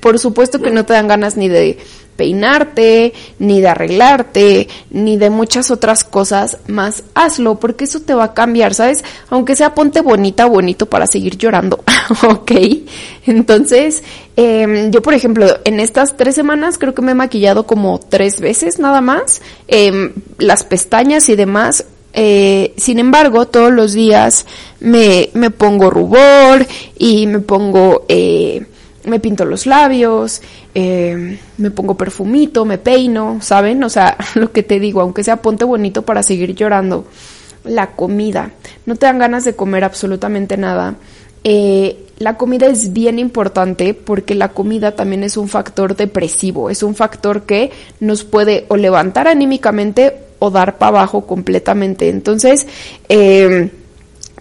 Por 0.00 0.18
supuesto 0.18 0.60
que 0.60 0.70
no 0.70 0.84
te 0.84 0.94
dan 0.94 1.08
ganas 1.08 1.36
ni 1.36 1.48
de 1.48 1.78
peinarte, 2.20 3.14
ni 3.38 3.62
de 3.62 3.68
arreglarte, 3.68 4.68
ni 4.90 5.16
de 5.16 5.30
muchas 5.30 5.70
otras 5.70 6.04
cosas, 6.04 6.58
más 6.66 7.02
hazlo, 7.14 7.58
porque 7.58 7.84
eso 7.84 8.00
te 8.00 8.12
va 8.12 8.24
a 8.24 8.34
cambiar, 8.34 8.74
¿sabes? 8.74 9.02
Aunque 9.30 9.56
sea 9.56 9.74
ponte 9.74 10.02
bonita 10.02 10.44
bonito 10.44 10.84
para 10.84 11.06
seguir 11.06 11.38
llorando, 11.38 11.82
¿ok? 12.28 12.52
Entonces, 13.24 14.02
em, 14.36 14.90
yo 14.90 15.00
por 15.00 15.14
ejemplo, 15.14 15.46
en 15.64 15.80
estas 15.80 16.18
tres 16.18 16.34
semanas 16.34 16.76
creo 16.76 16.94
que 16.94 17.00
me 17.00 17.12
he 17.12 17.14
maquillado 17.14 17.66
como 17.66 17.98
tres 17.98 18.38
veces 18.38 18.78
nada 18.78 19.00
más, 19.00 19.40
em, 19.66 20.12
las 20.36 20.62
pestañas 20.62 21.26
y 21.30 21.36
demás, 21.36 21.86
eh, 22.12 22.74
sin 22.76 22.98
embargo, 22.98 23.46
todos 23.46 23.72
los 23.72 23.94
días 23.94 24.44
me, 24.80 25.30
me 25.32 25.50
pongo 25.50 25.88
rubor 25.88 26.66
y 26.98 27.26
me 27.26 27.40
pongo 27.40 28.04
eh, 28.08 28.66
me 29.04 29.20
pinto 29.20 29.44
los 29.44 29.66
labios, 29.66 30.42
eh, 30.74 31.38
me 31.58 31.70
pongo 31.70 31.96
perfumito, 31.96 32.64
me 32.64 32.78
peino, 32.78 33.38
¿saben? 33.40 33.82
O 33.84 33.88
sea, 33.88 34.16
lo 34.34 34.52
que 34.52 34.62
te 34.62 34.80
digo, 34.80 35.00
aunque 35.00 35.24
sea 35.24 35.36
ponte 35.42 35.64
bonito 35.64 36.02
para 36.02 36.22
seguir 36.22 36.54
llorando. 36.54 37.06
La 37.64 37.88
comida, 37.92 38.52
no 38.86 38.96
te 38.96 39.06
dan 39.06 39.18
ganas 39.18 39.44
de 39.44 39.54
comer 39.54 39.84
absolutamente 39.84 40.56
nada. 40.56 40.96
Eh, 41.44 42.06
la 42.18 42.36
comida 42.36 42.66
es 42.66 42.92
bien 42.92 43.18
importante 43.18 43.94
porque 43.94 44.34
la 44.34 44.48
comida 44.48 44.94
también 44.94 45.24
es 45.24 45.36
un 45.36 45.48
factor 45.48 45.96
depresivo, 45.96 46.68
es 46.68 46.82
un 46.82 46.94
factor 46.94 47.42
que 47.42 47.70
nos 47.98 48.24
puede 48.24 48.66
o 48.68 48.76
levantar 48.76 49.26
anímicamente 49.26 50.14
o 50.38 50.50
dar 50.50 50.76
para 50.76 50.98
abajo 50.98 51.26
completamente. 51.26 52.08
Entonces, 52.08 52.66
eh, 53.08 53.70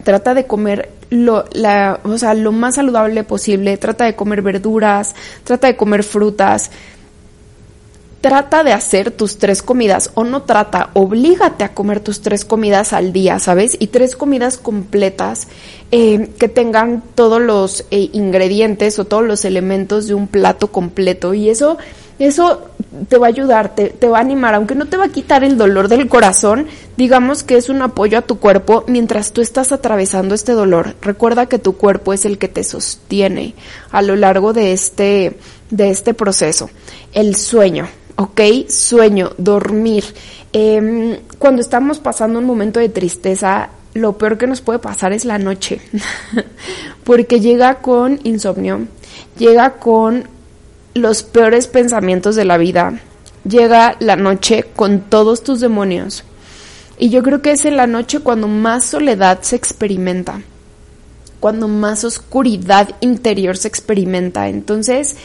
trata 0.04 0.34
de 0.34 0.46
comer 0.46 0.89
lo, 1.10 1.46
la, 1.51 2.00
o 2.04 2.18
sea, 2.18 2.34
lo 2.34 2.51
más 2.51 2.75
saludable 2.75 3.24
posible, 3.24 3.78
trata 3.78 4.06
de 4.06 4.16
comer 4.16 4.42
verduras, 4.42 5.16
trata 5.44 5.68
de 5.68 5.75
comer 5.75 6.04
frutas, 6.04 6.72
trata 8.22 8.63
de 8.63 8.74
hacer 8.74 9.12
tus 9.12 9.38
tres 9.38 9.62
comidas 9.62 10.12
o 10.13 10.24
no 10.24 10.44
trata, 10.44 10.89
oblígate 10.94 11.63
a 11.63 11.74
comer 11.74 12.01
tus 12.01 12.22
tres 12.22 12.44
comidas 12.46 12.94
al 12.94 13.13
día, 13.13 13.39
¿sabes? 13.39 13.78
Y 13.80 13.88
tres 13.88 14.16
comidas 14.16 14.58
completas 14.58 15.48
eh, 15.92 16.30
que 16.38 16.50
tengan 16.50 17.04
todos 17.16 17.42
los 17.42 17.86
eh, 17.92 18.10
ingredientes 18.13 19.00
o 19.00 19.06
todos 19.06 19.24
los 19.24 19.46
elementos 19.46 20.08
de 20.08 20.13
un 20.13 20.28
plato 20.28 20.72
completo 20.72 21.34
y 21.34 21.50
eso 21.50 21.78
eso 22.20 22.70
te 23.08 23.18
va 23.18 23.28
a 23.28 23.30
ayudar, 23.30 23.76
te, 23.76 24.08
va 24.08 24.18
a 24.18 24.22
animar, 24.22 24.54
aunque 24.54 24.76
no 24.76 24.88
te 24.88 24.98
va 24.98 25.06
a 25.06 25.10
quitar 25.10 25.44
el 25.44 25.58
dolor 25.58 25.88
del 25.88 26.10
corazón, 26.10 26.68
digamos 26.98 27.44
que 27.44 27.56
es 27.56 27.70
un 27.70 27.82
apoyo 27.82 28.18
a 28.18 28.24
tu 28.24 28.40
cuerpo 28.40 28.84
mientras 28.88 29.32
tú 29.32 29.42
estás 29.42 29.72
atravesando 29.72 30.36
este 30.36 30.52
dolor. 30.52 30.96
Recuerda 31.02 31.46
que 31.46 31.60
tu 31.60 31.78
cuerpo 31.78 32.12
es 32.12 32.26
el 32.26 32.38
que 32.38 32.50
te 32.50 32.64
sostiene 32.64 33.56
a 33.92 34.02
lo 34.02 34.16
largo 34.16 34.52
de 34.52 34.74
este, 34.74 35.38
de 35.70 35.90
este 35.90 36.14
proceso. 36.14 36.70
El 37.14 37.36
sueño, 37.36 37.88
¿ok? 38.18 38.42
Sueño, 38.68 39.32
dormir. 39.38 40.04
Em, 40.52 41.18
cuando 41.38 41.62
estamos 41.62 42.00
pasando 42.00 42.40
un 42.40 42.46
momento 42.46 42.82
de 42.82 42.90
tristeza, 42.90 43.70
lo 43.94 44.18
peor 44.18 44.38
que 44.38 44.48
nos 44.48 44.62
puede 44.62 44.80
pasar 44.80 45.14
es 45.14 45.26
la 45.26 45.38
noche, 45.38 45.80
porque 47.04 47.40
llega 47.40 47.76
con 47.76 48.20
insomnio, 48.24 48.88
llega 49.38 49.76
con 49.76 50.28
los 51.01 51.24
peores 51.24 51.68
pensamientos 51.68 52.36
de 52.36 52.46
la 52.46 52.58
vida. 52.58 53.00
Llega 53.48 53.96
la 54.00 54.15
noche 54.15 54.65
con 54.75 55.01
todos 55.01 55.44
tus 55.44 55.60
demonios. 55.60 56.24
Y 56.98 57.10
yo 57.10 57.24
creo 57.24 57.41
que 57.41 57.51
es 57.51 57.63
en 57.65 57.77
la 57.77 57.88
noche 57.88 58.20
cuando 58.20 58.48
más 58.48 58.84
soledad 58.84 59.39
se 59.41 59.56
experimenta, 59.56 60.41
cuando 61.39 61.70
más 61.70 62.03
oscuridad 62.03 62.89
interior 63.00 63.56
se 63.56 63.70
experimenta. 63.70 64.50
Entonces, 64.50 65.15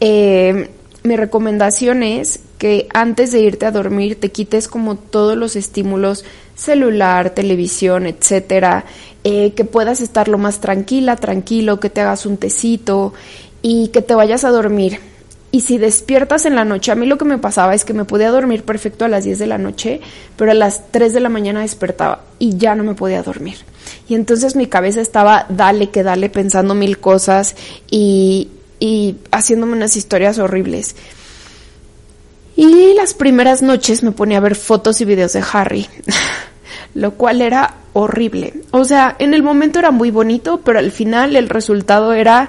eh, 0.00 0.68
mi 1.04 1.16
recomendación 1.16 2.02
es 2.02 2.40
que 2.58 2.86
antes 2.92 3.32
de 3.32 3.40
irte 3.40 3.64
a 3.64 3.72
dormir 3.72 4.20
te 4.20 4.30
quites 4.30 4.68
como 4.68 4.96
todos 4.96 5.36
los 5.36 5.56
estímulos 5.56 6.24
celular, 6.54 7.30
televisión, 7.30 8.06
etcétera, 8.06 8.84
eh, 9.24 9.52
que 9.54 9.64
puedas 9.64 10.00
estar 10.00 10.28
lo 10.28 10.36
más 10.36 10.60
tranquila, 10.60 11.16
tranquilo, 11.16 11.80
que 11.80 11.90
te 11.90 12.02
hagas 12.02 12.26
un 12.26 12.36
tecito 12.36 13.14
y 13.62 13.88
que 13.88 14.02
te 14.02 14.14
vayas 14.14 14.44
a 14.44 14.50
dormir 14.50 15.00
y 15.54 15.60
si 15.60 15.76
despiertas 15.76 16.46
en 16.46 16.56
la 16.56 16.64
noche, 16.64 16.90
a 16.92 16.94
mí 16.94 17.04
lo 17.04 17.18
que 17.18 17.26
me 17.26 17.36
pasaba 17.36 17.74
es 17.74 17.84
que 17.84 17.92
me 17.92 18.06
podía 18.06 18.30
dormir 18.30 18.64
perfecto 18.64 19.04
a 19.04 19.08
las 19.08 19.24
10 19.24 19.38
de 19.38 19.46
la 19.46 19.58
noche, 19.58 20.00
pero 20.34 20.50
a 20.50 20.54
las 20.54 20.90
3 20.90 21.12
de 21.12 21.20
la 21.20 21.28
mañana 21.28 21.60
despertaba 21.60 22.22
y 22.38 22.56
ya 22.56 22.74
no 22.74 22.84
me 22.84 22.94
podía 22.94 23.22
dormir. 23.22 23.58
Y 24.08 24.14
entonces 24.14 24.56
mi 24.56 24.66
cabeza 24.66 25.02
estaba 25.02 25.44
dale 25.50 25.90
que 25.90 26.02
dale 26.02 26.30
pensando 26.30 26.74
mil 26.74 26.98
cosas 26.98 27.54
y, 27.90 28.48
y 28.80 29.16
haciéndome 29.30 29.74
unas 29.74 29.94
historias 29.94 30.38
horribles. 30.38 30.96
Y 32.56 32.94
las 32.94 33.12
primeras 33.12 33.60
noches 33.60 34.02
me 34.02 34.12
ponía 34.12 34.38
a 34.38 34.40
ver 34.40 34.54
fotos 34.54 35.02
y 35.02 35.04
videos 35.04 35.34
de 35.34 35.44
Harry, 35.52 35.86
lo 36.94 37.12
cual 37.12 37.42
era 37.42 37.74
horrible. 37.92 38.54
O 38.70 38.86
sea, 38.86 39.16
en 39.18 39.34
el 39.34 39.42
momento 39.42 39.80
era 39.80 39.90
muy 39.90 40.10
bonito, 40.10 40.62
pero 40.64 40.78
al 40.78 40.92
final 40.92 41.36
el 41.36 41.50
resultado 41.50 42.14
era 42.14 42.48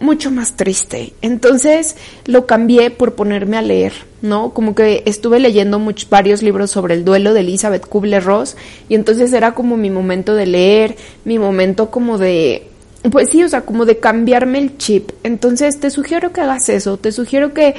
mucho 0.00 0.30
más 0.30 0.56
triste. 0.56 1.12
Entonces 1.22 1.96
lo 2.26 2.46
cambié 2.46 2.90
por 2.90 3.14
ponerme 3.14 3.56
a 3.56 3.62
leer, 3.62 3.92
¿no? 4.22 4.52
Como 4.52 4.74
que 4.74 5.02
estuve 5.06 5.40
leyendo 5.40 5.80
varios 6.10 6.42
libros 6.42 6.70
sobre 6.70 6.94
el 6.94 7.04
duelo 7.04 7.34
de 7.34 7.40
Elizabeth 7.40 7.86
Kubler-Ross 7.86 8.56
y 8.88 8.94
entonces 8.94 9.32
era 9.32 9.52
como 9.52 9.76
mi 9.76 9.90
momento 9.90 10.34
de 10.34 10.46
leer, 10.46 10.96
mi 11.24 11.38
momento 11.38 11.90
como 11.90 12.18
de 12.18 12.68
pues 13.10 13.30
sí, 13.30 13.42
o 13.44 13.48
sea, 13.48 13.60
como 13.60 13.84
de 13.84 13.98
cambiarme 13.98 14.58
el 14.58 14.78
chip. 14.78 15.10
Entonces 15.22 15.78
te 15.78 15.90
sugiero 15.90 16.32
que 16.32 16.40
hagas 16.40 16.68
eso, 16.68 16.96
te 16.96 17.12
sugiero 17.12 17.54
que 17.54 17.74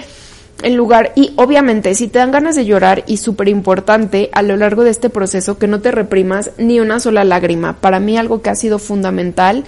en 0.63 0.75
lugar, 0.75 1.11
y 1.15 1.33
obviamente 1.35 1.93
si 1.93 2.07
te 2.07 2.19
dan 2.19 2.31
ganas 2.31 2.55
de 2.55 2.65
llorar 2.65 3.03
y 3.05 3.17
súper 3.17 3.47
importante 3.47 4.29
a 4.33 4.41
lo 4.41 4.57
largo 4.57 4.83
de 4.83 4.89
este 4.89 5.09
proceso 5.09 5.57
que 5.59 5.67
no 5.67 5.81
te 5.81 5.91
reprimas 5.91 6.51
ni 6.57 6.79
una 6.79 6.99
sola 6.99 7.23
lágrima. 7.23 7.73
Para 7.79 7.99
mí 7.99 8.17
algo 8.17 8.41
que 8.41 8.49
ha 8.49 8.55
sido 8.55 8.79
fundamental 8.79 9.65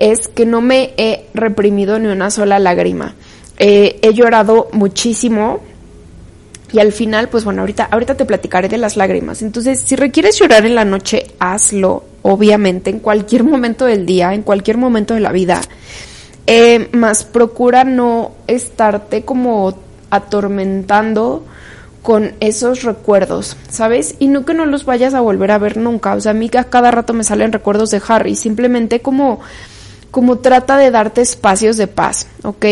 es 0.00 0.26
que 0.28 0.46
no 0.46 0.60
me 0.62 0.94
he 0.96 1.26
reprimido 1.34 2.00
ni 2.00 2.08
una 2.08 2.30
sola 2.30 2.58
lágrima. 2.58 3.14
Eh, 3.58 4.00
he 4.02 4.12
llorado 4.14 4.68
muchísimo 4.72 5.60
y 6.72 6.78
al 6.78 6.92
final, 6.92 7.28
pues 7.28 7.44
bueno, 7.44 7.60
ahorita, 7.60 7.88
ahorita 7.90 8.16
te 8.16 8.24
platicaré 8.24 8.68
de 8.68 8.78
las 8.78 8.96
lágrimas. 8.96 9.42
Entonces, 9.42 9.80
si 9.80 9.96
requieres 9.96 10.38
llorar 10.38 10.64
en 10.64 10.74
la 10.74 10.86
noche, 10.86 11.26
hazlo, 11.38 12.04
obviamente, 12.22 12.90
en 12.90 13.00
cualquier 13.00 13.44
momento 13.44 13.84
del 13.84 14.06
día, 14.06 14.32
en 14.32 14.42
cualquier 14.42 14.78
momento 14.78 15.14
de 15.14 15.20
la 15.20 15.32
vida. 15.32 15.60
Eh, 16.46 16.88
más 16.92 17.24
procura 17.24 17.84
no 17.84 18.32
estarte 18.46 19.24
como 19.24 19.76
atormentando 20.08 21.44
con 22.02 22.32
esos 22.40 22.82
recuerdos, 22.82 23.56
¿sabes? 23.68 24.14
Y 24.18 24.28
no 24.28 24.46
que 24.46 24.54
no 24.54 24.64
los 24.64 24.86
vayas 24.86 25.12
a 25.12 25.20
volver 25.20 25.50
a 25.50 25.58
ver 25.58 25.76
nunca. 25.76 26.14
O 26.14 26.20
sea, 26.20 26.30
a 26.30 26.34
mí 26.34 26.50
a 26.56 26.64
cada 26.64 26.90
rato 26.90 27.12
me 27.12 27.24
salen 27.24 27.52
recuerdos 27.52 27.90
de 27.90 28.00
Harry, 28.08 28.36
simplemente 28.36 29.00
como, 29.00 29.40
como 30.10 30.38
trata 30.38 30.76
de 30.76 30.90
darte 30.90 31.20
espacios 31.20 31.76
de 31.76 31.86
paz, 31.86 32.26
¿ok? 32.42 32.66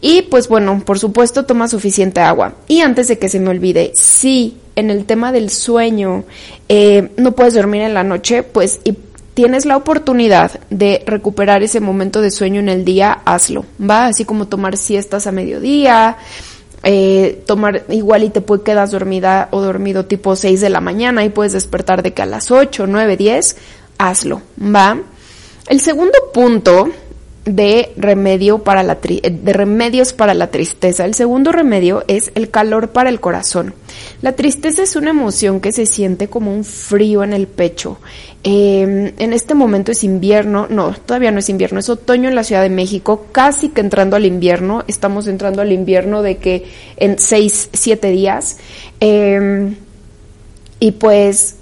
Y 0.00 0.22
pues 0.22 0.48
bueno, 0.48 0.82
por 0.84 0.98
supuesto 0.98 1.44
toma 1.44 1.68
suficiente 1.68 2.20
agua. 2.20 2.54
Y 2.66 2.80
antes 2.80 3.08
de 3.08 3.18
que 3.18 3.28
se 3.28 3.38
me 3.38 3.50
olvide, 3.50 3.92
si 3.94 4.56
en 4.74 4.90
el 4.90 5.04
tema 5.04 5.32
del 5.32 5.50
sueño 5.50 6.24
eh, 6.68 7.10
no 7.16 7.32
puedes 7.32 7.54
dormir 7.54 7.82
en 7.82 7.94
la 7.94 8.02
noche, 8.02 8.42
pues 8.42 8.80
y 8.84 8.96
tienes 9.34 9.64
la 9.64 9.76
oportunidad 9.76 10.60
de 10.70 11.02
recuperar 11.06 11.62
ese 11.62 11.80
momento 11.80 12.20
de 12.20 12.30
sueño 12.30 12.60
en 12.60 12.68
el 12.68 12.84
día, 12.84 13.20
hazlo, 13.24 13.64
¿va? 13.80 14.06
Así 14.06 14.24
como 14.24 14.48
tomar 14.48 14.76
siestas 14.76 15.26
a 15.26 15.32
mediodía, 15.32 16.16
eh, 16.82 17.42
tomar 17.46 17.84
igual 17.90 18.24
y 18.24 18.30
te 18.30 18.40
puede 18.40 18.62
quedar 18.62 18.90
dormida 18.90 19.48
o 19.52 19.60
dormido 19.60 20.06
tipo 20.06 20.34
6 20.34 20.60
de 20.60 20.70
la 20.70 20.80
mañana 20.80 21.24
y 21.24 21.30
puedes 21.30 21.52
despertar 21.52 22.02
de 22.02 22.12
que 22.12 22.22
a 22.22 22.26
las 22.26 22.50
8, 22.50 22.86
9, 22.86 23.16
10, 23.16 23.56
hazlo, 23.98 24.42
¿va? 24.60 24.98
El 25.68 25.80
segundo 25.80 26.18
punto 26.32 26.90
de 27.44 27.90
remedio 27.96 28.58
para 28.62 28.84
la 28.84 28.94
de 28.94 29.52
remedios 29.52 30.12
para 30.12 30.32
la 30.34 30.50
tristeza. 30.50 31.04
El 31.04 31.14
segundo 31.14 31.50
remedio 31.50 32.04
es 32.06 32.30
el 32.36 32.50
calor 32.50 32.90
para 32.90 33.10
el 33.10 33.18
corazón. 33.18 33.74
La 34.20 34.32
tristeza 34.32 34.84
es 34.84 34.94
una 34.94 35.10
emoción 35.10 35.60
que 35.60 35.72
se 35.72 35.86
siente 35.86 36.28
como 36.28 36.54
un 36.54 36.64
frío 36.64 37.24
en 37.24 37.32
el 37.32 37.48
pecho. 37.48 37.98
Em, 38.44 39.12
en 39.18 39.32
este 39.32 39.54
momento 39.54 39.90
es 39.90 40.04
invierno, 40.04 40.66
no, 40.70 40.94
todavía 40.94 41.32
no 41.32 41.40
es 41.40 41.48
invierno, 41.48 41.80
es 41.80 41.88
otoño 41.88 42.28
en 42.28 42.36
la 42.36 42.44
Ciudad 42.44 42.62
de 42.62 42.70
México, 42.70 43.26
casi 43.32 43.70
que 43.70 43.80
entrando 43.80 44.14
al 44.14 44.24
invierno. 44.24 44.84
Estamos 44.86 45.26
entrando 45.26 45.62
al 45.62 45.72
invierno 45.72 46.22
de 46.22 46.36
que 46.36 46.66
en 46.96 47.18
seis, 47.18 47.70
siete 47.72 48.10
días. 48.10 48.58
Em, 49.00 49.74
y 50.78 50.92
pues 50.92 51.56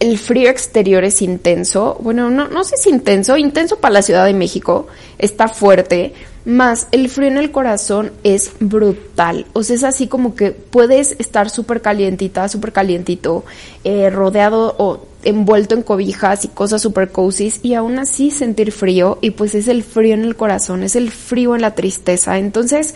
el 0.00 0.18
frío 0.18 0.48
exterior 0.48 1.04
es 1.04 1.22
intenso. 1.22 1.96
Bueno, 2.00 2.30
no, 2.30 2.48
no 2.48 2.64
sé 2.64 2.76
si 2.76 2.90
intenso, 2.90 3.36
intenso 3.36 3.78
para 3.78 3.94
la 3.94 4.02
Ciudad 4.02 4.26
de 4.26 4.34
México, 4.34 4.86
está 5.18 5.48
fuerte, 5.48 6.14
más 6.44 6.88
el 6.92 7.10
frío 7.10 7.28
en 7.28 7.36
el 7.36 7.50
corazón 7.50 8.12
es 8.24 8.52
brutal. 8.58 9.46
O 9.52 9.62
sea, 9.62 9.76
es 9.76 9.84
así 9.84 10.06
como 10.06 10.34
que 10.34 10.52
puedes 10.52 11.16
estar 11.18 11.50
súper 11.50 11.82
calientita, 11.82 12.48
súper 12.48 12.72
calientito, 12.72 13.44
eh, 13.84 14.08
rodeado 14.08 14.74
o 14.78 15.06
envuelto 15.24 15.74
en 15.74 15.82
cobijas 15.82 16.44
y 16.44 16.48
cosas 16.48 16.80
súper 16.80 17.10
cozy 17.10 17.52
y 17.62 17.74
aún 17.74 17.98
así 17.98 18.30
sentir 18.30 18.72
frío 18.72 19.18
y 19.20 19.32
pues 19.32 19.54
es 19.54 19.68
el 19.68 19.82
frío 19.82 20.14
en 20.14 20.24
el 20.24 20.36
corazón, 20.36 20.84
es 20.84 20.96
el 20.96 21.10
frío 21.10 21.54
en 21.54 21.60
la 21.60 21.74
tristeza. 21.74 22.38
Entonces, 22.38 22.94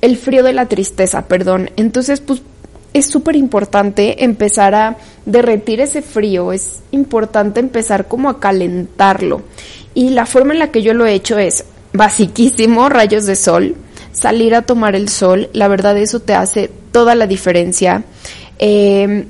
el 0.00 0.16
frío 0.16 0.42
de 0.42 0.54
la 0.54 0.66
tristeza, 0.66 1.26
perdón. 1.26 1.70
Entonces, 1.76 2.20
pues 2.20 2.40
es 2.92 3.06
súper 3.06 3.36
importante 3.36 4.24
empezar 4.24 4.74
a 4.74 4.96
derretir 5.24 5.80
ese 5.80 6.02
frío, 6.02 6.52
es 6.52 6.80
importante 6.90 7.60
empezar 7.60 8.08
como 8.08 8.28
a 8.28 8.40
calentarlo. 8.40 9.42
Y 9.94 10.10
la 10.10 10.26
forma 10.26 10.52
en 10.52 10.58
la 10.58 10.70
que 10.70 10.82
yo 10.82 10.94
lo 10.94 11.06
he 11.06 11.14
hecho 11.14 11.38
es 11.38 11.64
basiquísimo, 11.92 12.88
rayos 12.88 13.26
de 13.26 13.36
sol, 13.36 13.76
salir 14.12 14.54
a 14.54 14.62
tomar 14.62 14.94
el 14.94 15.08
sol, 15.08 15.48
la 15.52 15.68
verdad 15.68 15.96
eso 15.98 16.20
te 16.20 16.34
hace 16.34 16.70
toda 16.92 17.14
la 17.14 17.26
diferencia. 17.26 18.04
Em, 18.58 19.26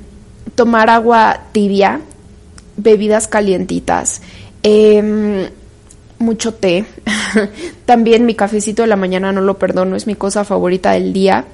tomar 0.55 0.89
agua 0.89 1.45
tibia, 1.51 2.01
bebidas 2.77 3.27
calientitas, 3.27 4.21
em, 4.63 5.47
mucho 6.19 6.53
té. 6.53 6.85
También 7.85 8.25
mi 8.25 8.35
cafecito 8.35 8.83
de 8.83 8.87
la 8.87 8.95
mañana 8.95 9.31
no 9.31 9.41
lo 9.41 9.57
perdono, 9.57 9.95
es 9.95 10.07
mi 10.07 10.15
cosa 10.15 10.43
favorita 10.43 10.91
del 10.91 11.13
día. 11.13 11.45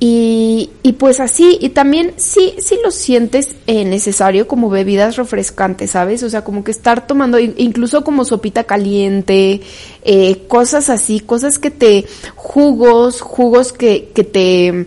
Y, 0.00 0.70
y, 0.84 0.92
pues 0.92 1.18
así, 1.18 1.58
y 1.60 1.70
también 1.70 2.14
sí, 2.18 2.54
sí 2.58 2.78
lo 2.84 2.92
sientes 2.92 3.56
eh, 3.66 3.84
necesario 3.84 4.46
como 4.46 4.70
bebidas 4.70 5.16
refrescantes, 5.16 5.90
¿sabes? 5.90 6.22
O 6.22 6.30
sea, 6.30 6.44
como 6.44 6.62
que 6.62 6.70
estar 6.70 7.08
tomando 7.08 7.40
incluso 7.40 8.04
como 8.04 8.24
sopita 8.24 8.62
caliente, 8.62 9.60
eh, 10.04 10.42
cosas 10.46 10.88
así, 10.88 11.18
cosas 11.18 11.58
que 11.58 11.72
te, 11.72 12.06
jugos, 12.36 13.20
jugos 13.20 13.72
que, 13.72 14.12
que 14.14 14.22
te, 14.22 14.86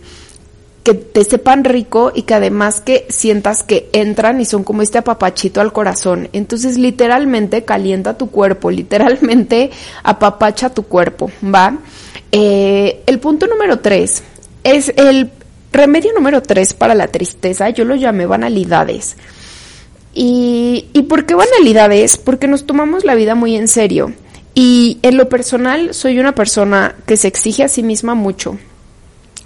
que 0.83 0.93
te 0.93 1.25
sepan 1.25 1.65
rico 1.65 2.13
y 2.15 2.21
que 2.21 2.33
además 2.33 2.79
que 2.79 3.05
sientas 3.09 3.63
que 3.63 3.89
entran 3.91 4.39
y 4.39 4.45
son 4.45 4.63
como 4.63 4.81
este 4.81 4.97
apapachito 4.97 5.59
al 5.59 5.73
corazón. 5.73 6.29
Entonces 6.31 6.77
literalmente 6.77 7.65
calienta 7.65 8.17
tu 8.17 8.29
cuerpo, 8.29 8.71
literalmente 8.71 9.71
apapacha 10.03 10.69
tu 10.69 10.83
cuerpo, 10.83 11.29
¿va? 11.43 11.77
Eh, 12.31 13.03
el 13.07 13.19
punto 13.19 13.45
número 13.45 13.79
tres 13.79 14.23
es 14.63 14.93
el 14.95 15.31
remedio 15.71 16.13
número 16.13 16.41
tres 16.41 16.73
para 16.73 16.95
la 16.95 17.07
tristeza, 17.07 17.69
yo 17.69 17.85
lo 17.85 17.95
llamé 17.95 18.25
banalidades. 18.25 19.15
Y, 20.13 20.87
¿Y 20.93 21.03
por 21.03 21.25
qué 21.25 21.35
banalidades? 21.35 22.17
Porque 22.17 22.47
nos 22.47 22.65
tomamos 22.65 23.05
la 23.05 23.15
vida 23.15 23.35
muy 23.35 23.55
en 23.55 23.67
serio. 23.67 24.13
Y 24.53 24.99
en 25.01 25.15
lo 25.15 25.29
personal 25.29 25.93
soy 25.93 26.19
una 26.19 26.35
persona 26.35 26.95
que 27.05 27.15
se 27.15 27.29
exige 27.29 27.63
a 27.63 27.69
sí 27.69 27.83
misma 27.83 28.15
mucho. 28.15 28.57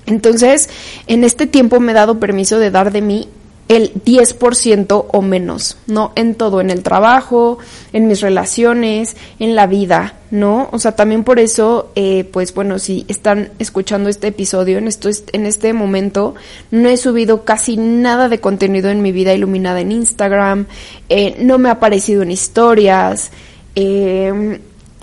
Entonces, 0.08 0.69
en 1.08 1.23
este 1.23 1.47
tiempo 1.47 1.80
me 1.80 1.91
he 1.91 1.95
dado 1.95 2.19
permiso 2.19 2.60
de 2.60 2.71
dar 2.71 2.91
de 2.91 3.01
mí 3.01 3.30
el 3.67 3.93
10% 3.93 5.06
o 5.12 5.21
menos, 5.21 5.78
¿no? 5.88 6.12
En 6.15 6.36
todo, 6.36 6.62
en 6.62 6.69
el 6.69 6.84
trabajo, 6.84 7.58
en 7.93 8.08
mis 8.08 8.21
relaciones, 8.21 9.15
en 9.39 9.56
la 9.56 9.65
vida, 9.65 10.15
¿no? 10.30 10.69
O 10.71 10.78
sea, 10.78 10.91
también 10.91 11.23
por 11.23 11.39
eso, 11.39 11.89
eh, 11.95 12.30
pues 12.32 12.54
bueno, 12.54 12.78
si 12.78 13.06
están 13.08 13.49
escuchando 13.58 14.10
este 14.10 14.28
episodio 14.28 14.78
en, 14.78 14.88
esto, 14.88 15.10
en 15.34 15.47
este 15.47 15.73
momento, 15.73 16.36
no 16.69 16.89
he 16.89 16.97
subido 16.97 17.43
casi 17.43 17.75
nada 17.75 18.30
de 18.30 18.39
contenido 18.39 18.89
en 18.91 19.01
mi 19.01 19.12
vida 19.12 19.34
iluminada 19.34 19.82
en 19.82 19.91
Instagram, 19.91 20.67
eh, 21.10 21.36
no 21.39 21.58
me 21.58 21.69
ha 21.69 21.73
aparecido 21.73 22.21
en 22.21 22.32
historias, 22.32 23.32
eh, 23.73 24.60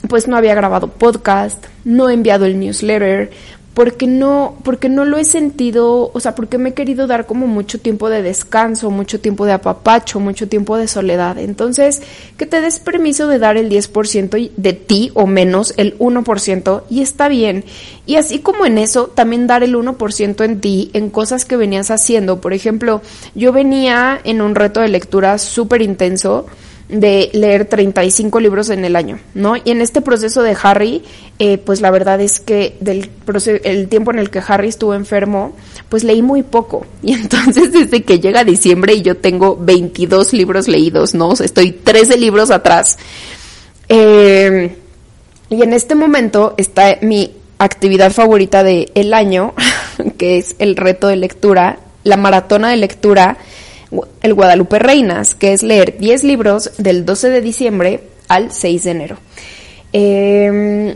pues 0.08 0.28
no 0.28 0.36
había 0.36 0.54
grabado 0.54 0.86
podcast, 0.88 1.64
no 1.84 2.08
he 2.08 2.14
enviado 2.14 2.44
el 2.44 2.60
newsletter, 2.60 3.30
porque 3.74 4.06
no, 4.06 4.56
porque 4.64 4.90
no 4.90 5.06
lo 5.06 5.16
he 5.16 5.24
sentido, 5.24 6.10
o 6.12 6.20
sea, 6.20 6.34
porque 6.34 6.58
me 6.58 6.70
he 6.70 6.74
querido 6.74 7.06
dar 7.06 7.24
como 7.24 7.46
mucho 7.46 7.80
tiempo 7.80 8.10
de 8.10 8.22
descanso, 8.22 8.90
mucho 8.90 9.18
tiempo 9.18 9.46
de 9.46 9.52
apapacho, 9.52 10.20
mucho 10.20 10.46
tiempo 10.46 10.76
de 10.76 10.88
soledad. 10.88 11.38
Entonces, 11.38 12.02
que 12.36 12.44
te 12.44 12.60
des 12.60 12.80
permiso 12.80 13.28
de 13.28 13.38
dar 13.38 13.56
el 13.56 13.70
10% 13.70 14.50
de 14.54 14.72
ti 14.74 15.10
o 15.14 15.26
menos 15.26 15.72
el 15.78 15.98
1% 15.98 16.82
y 16.90 17.00
está 17.00 17.28
bien. 17.28 17.64
Y 18.04 18.16
así 18.16 18.40
como 18.40 18.66
en 18.66 18.76
eso, 18.76 19.06
también 19.06 19.46
dar 19.46 19.62
el 19.62 19.74
1% 19.74 20.44
en 20.44 20.60
ti, 20.60 20.90
en 20.92 21.08
cosas 21.08 21.46
que 21.46 21.56
venías 21.56 21.90
haciendo. 21.90 22.42
Por 22.42 22.52
ejemplo, 22.52 23.00
yo 23.34 23.52
venía 23.52 24.20
en 24.24 24.42
un 24.42 24.54
reto 24.54 24.80
de 24.80 24.88
lectura 24.88 25.38
súper 25.38 25.80
intenso 25.80 26.46
de 26.92 27.30
leer 27.32 27.64
35 27.64 28.38
libros 28.38 28.68
en 28.68 28.84
el 28.84 28.96
año, 28.96 29.18
¿no? 29.34 29.56
Y 29.56 29.70
en 29.70 29.80
este 29.80 30.02
proceso 30.02 30.42
de 30.42 30.54
Harry, 30.62 31.02
eh, 31.38 31.56
pues 31.56 31.80
la 31.80 31.90
verdad 31.90 32.20
es 32.20 32.38
que 32.38 32.76
del 32.80 33.10
el 33.64 33.88
tiempo 33.88 34.10
en 34.10 34.18
el 34.18 34.28
que 34.28 34.42
Harry 34.46 34.68
estuvo 34.68 34.92
enfermo, 34.92 35.56
pues 35.88 36.04
leí 36.04 36.22
muy 36.22 36.42
poco. 36.42 36.86
Y 37.02 37.14
entonces 37.14 37.72
desde 37.72 38.02
que 38.02 38.20
llega 38.20 38.44
diciembre 38.44 38.94
y 38.94 39.02
yo 39.02 39.16
tengo 39.16 39.56
22 39.56 40.34
libros 40.34 40.68
leídos, 40.68 41.14
¿no? 41.14 41.30
O 41.30 41.36
sea, 41.36 41.46
estoy 41.46 41.72
13 41.72 42.18
libros 42.18 42.50
atrás. 42.50 42.98
Eh, 43.88 44.76
y 45.48 45.62
en 45.62 45.72
este 45.72 45.94
momento 45.94 46.54
está 46.58 46.98
mi 47.00 47.32
actividad 47.58 48.12
favorita 48.12 48.62
del 48.62 48.92
el 48.94 49.14
año, 49.14 49.54
que 50.18 50.36
es 50.36 50.56
el 50.58 50.76
reto 50.76 51.08
de 51.08 51.16
lectura, 51.16 51.78
la 52.04 52.18
maratona 52.18 52.70
de 52.70 52.76
lectura 52.76 53.38
el 54.22 54.34
Guadalupe 54.34 54.78
Reinas, 54.78 55.34
que 55.34 55.52
es 55.52 55.62
leer 55.62 55.98
10 55.98 56.24
libros 56.24 56.72
del 56.78 57.04
12 57.04 57.30
de 57.30 57.40
diciembre 57.40 58.00
al 58.28 58.52
6 58.52 58.84
de 58.84 58.90
enero. 58.90 59.16
Em, 59.92 60.94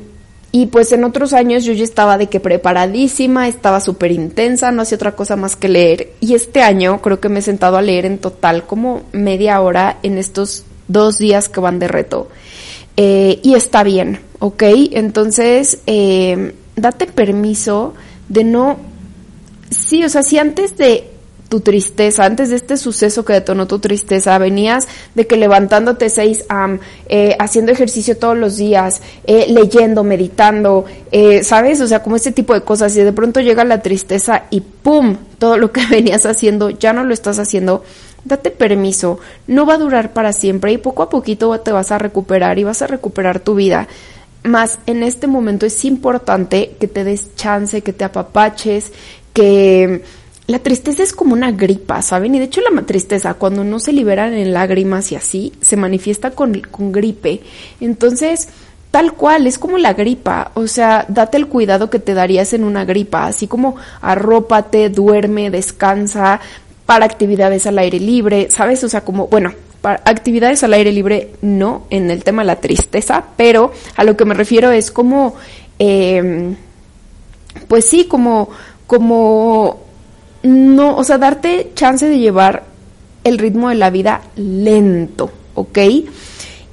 y 0.53 0.67
pues 0.67 0.91
en 0.93 1.05
otros 1.05 1.33
años 1.35 1.65
yo 1.65 1.75
ya 1.75 1.85
estaba 1.85 2.17
de 2.17 2.29
que 2.29 2.41
preparadísima, 2.41 3.49
estaba 3.49 3.81
súper 3.81 4.13
intensa, 4.13 4.73
no 4.73 4.83
hacía 4.83 4.97
otra 4.97 5.13
cosa 5.13 5.37
más 5.37 5.55
que 5.57 5.69
leer. 5.69 6.13
Y 6.21 6.35
este 6.35 6.63
año 6.63 7.03
creo 7.03 7.21
que 7.21 7.29
me 7.29 7.41
he 7.41 7.43
sentado 7.43 7.77
a 7.77 7.83
leer 7.83 8.07
en 8.07 8.19
total 8.19 8.67
como 8.67 9.03
media 9.13 9.61
hora 9.61 9.99
en 10.03 10.17
estos 10.17 10.65
dos 10.89 11.19
días 11.19 11.49
que 11.49 11.61
van 11.61 11.79
de 11.79 11.89
reto. 11.89 12.29
Eh, 12.97 13.41
y 13.43 13.55
está 13.55 13.83
bien, 13.83 14.21
¿ok? 14.39 14.63
Entonces, 14.93 15.81
em, 15.87 16.53
date 16.75 17.07
permiso 17.07 17.95
de 18.29 18.45
no... 18.45 18.79
Sí, 19.69 20.05
o 20.05 20.09
sea, 20.09 20.23
si 20.23 20.39
antes 20.39 20.77
de 20.79 21.16
tu 21.49 21.61
tristeza, 21.61 22.25
antes 22.25 22.51
de 22.51 22.57
este 22.57 22.77
suceso 22.77 23.25
que 23.25 23.35
detonó 23.35 23.67
tu 23.67 23.79
tristeza, 23.79 24.37
venías 24.39 24.87
de 25.15 25.27
que 25.27 25.37
levantándote 25.37 26.09
6 26.11 26.47
am, 26.49 26.81
eh, 27.09 27.37
haciendo 27.39 27.73
ejercicio 27.73 28.17
todos 28.17 28.37
los 28.37 28.57
días, 28.57 29.01
eh, 29.27 29.47
leyendo, 29.49 30.03
meditando, 30.03 30.85
eh, 31.13 31.45
¿sabes? 31.45 31.81
O 31.81 31.87
sea, 31.87 32.03
como 32.03 32.17
este 32.17 32.33
tipo 32.33 32.55
de 32.55 32.63
cosas 32.63 32.97
y 32.97 33.03
de 33.03 33.13
pronto 33.13 33.41
llega 33.41 33.65
la 33.65 33.83
tristeza 33.83 34.45
y 34.51 34.61
¡pum! 34.61 35.17
Todo 35.39 35.59
lo 35.59 35.73
que 35.73 35.87
venías 35.91 36.27
haciendo 36.27 36.71
ya 36.71 36.93
no 36.93 37.05
lo 37.05 37.15
estás 37.15 37.39
haciendo. 37.39 37.85
Date 38.25 38.51
permiso, 38.51 39.21
no 39.47 39.67
va 39.67 39.75
a 39.75 39.79
durar 39.79 40.13
para 40.13 40.33
siempre 40.33 40.73
y 40.73 40.79
poco 40.79 41.05
a 41.05 41.11
poquito 41.11 41.61
te 41.61 41.71
vas 41.71 41.93
a 41.93 41.99
recuperar 41.99 42.59
y 42.59 42.65
vas 42.65 42.83
a 42.83 42.89
recuperar 42.89 43.39
tu 43.39 43.55
vida 43.55 43.87
más 44.43 44.79
en 44.87 45.03
este 45.03 45.27
momento 45.27 45.67
es 45.67 45.85
importante 45.85 46.77
que 46.79 46.87
te 46.89 47.05
des 47.05 47.35
chance, 47.35 47.83
que 47.83 47.93
te 47.93 48.05
apapaches, 48.05 48.93
que 49.33 50.03
la 50.47 50.61
tristeza 50.61 51.03
es 51.03 51.13
como 51.13 51.33
una 51.33 51.51
gripa, 51.51 52.03
¿saben? 52.03 52.35
Y 52.35 52.39
de 52.39 52.45
hecho 52.45 52.61
la 52.61 52.83
tristeza, 52.83 53.35
cuando 53.35 53.65
no 53.65 53.81
se 53.81 53.93
liberan 53.93 54.33
en 54.33 54.53
lágrimas 54.53 55.11
y 55.11 55.17
así, 55.17 55.53
se 55.61 55.77
manifiesta 55.77 56.31
con, 56.31 56.61
con 56.61 56.93
gripe. 56.93 57.41
Entonces, 57.81 58.49
tal 58.93 59.15
cual, 59.15 59.49
es 59.49 59.59
como 59.59 59.77
la 59.77 59.95
gripa, 59.95 60.53
o 60.55 60.69
sea, 60.69 61.05
date 61.09 61.37
el 61.37 61.49
cuidado 61.49 61.91
que 61.91 61.99
te 61.99 62.15
darías 62.15 62.53
en 62.53 62.63
una 62.63 62.85
gripa, 62.85 63.27
así 63.27 63.49
como 63.49 63.77
arrópate, 64.01 64.89
duerme, 64.89 65.51
descansa, 65.51 66.41
para 66.87 67.05
actividades 67.05 67.67
al 67.67 67.79
aire 67.79 67.99
libre, 67.99 68.49
¿sabes? 68.51 68.85
O 68.85 68.89
sea, 68.89 69.01
como, 69.01 69.27
bueno, 69.27 69.53
para 69.81 70.01
actividades 70.05 70.63
al 70.63 70.75
aire 70.75 70.93
libre 70.93 71.33
no 71.43 71.87
en 71.91 72.09
el 72.11 72.23
tema 72.23 72.43
de 72.43 72.47
la 72.47 72.61
tristeza, 72.61 73.25
pero 73.37 73.73
a 73.97 74.05
lo 74.05 74.17
que 74.17 74.25
me 74.25 74.35
refiero 74.35 74.71
es 74.71 74.93
como, 74.93 75.35
eh, 75.81 76.55
pues 77.67 77.85
sí, 77.85 78.05
como, 78.05 78.49
como 78.87 79.86
no, 80.47 80.97
o 80.97 81.05
sea, 81.05 81.19
darte 81.19 81.73
chance 81.75 82.07
de 82.07 82.19
llevar 82.19 82.65
el 83.25 83.39
ritmo 83.39 83.69
de 83.69 83.75
la 83.75 83.91
vida 83.91 84.23
lento, 84.37 85.31
¿ok? 85.55 85.79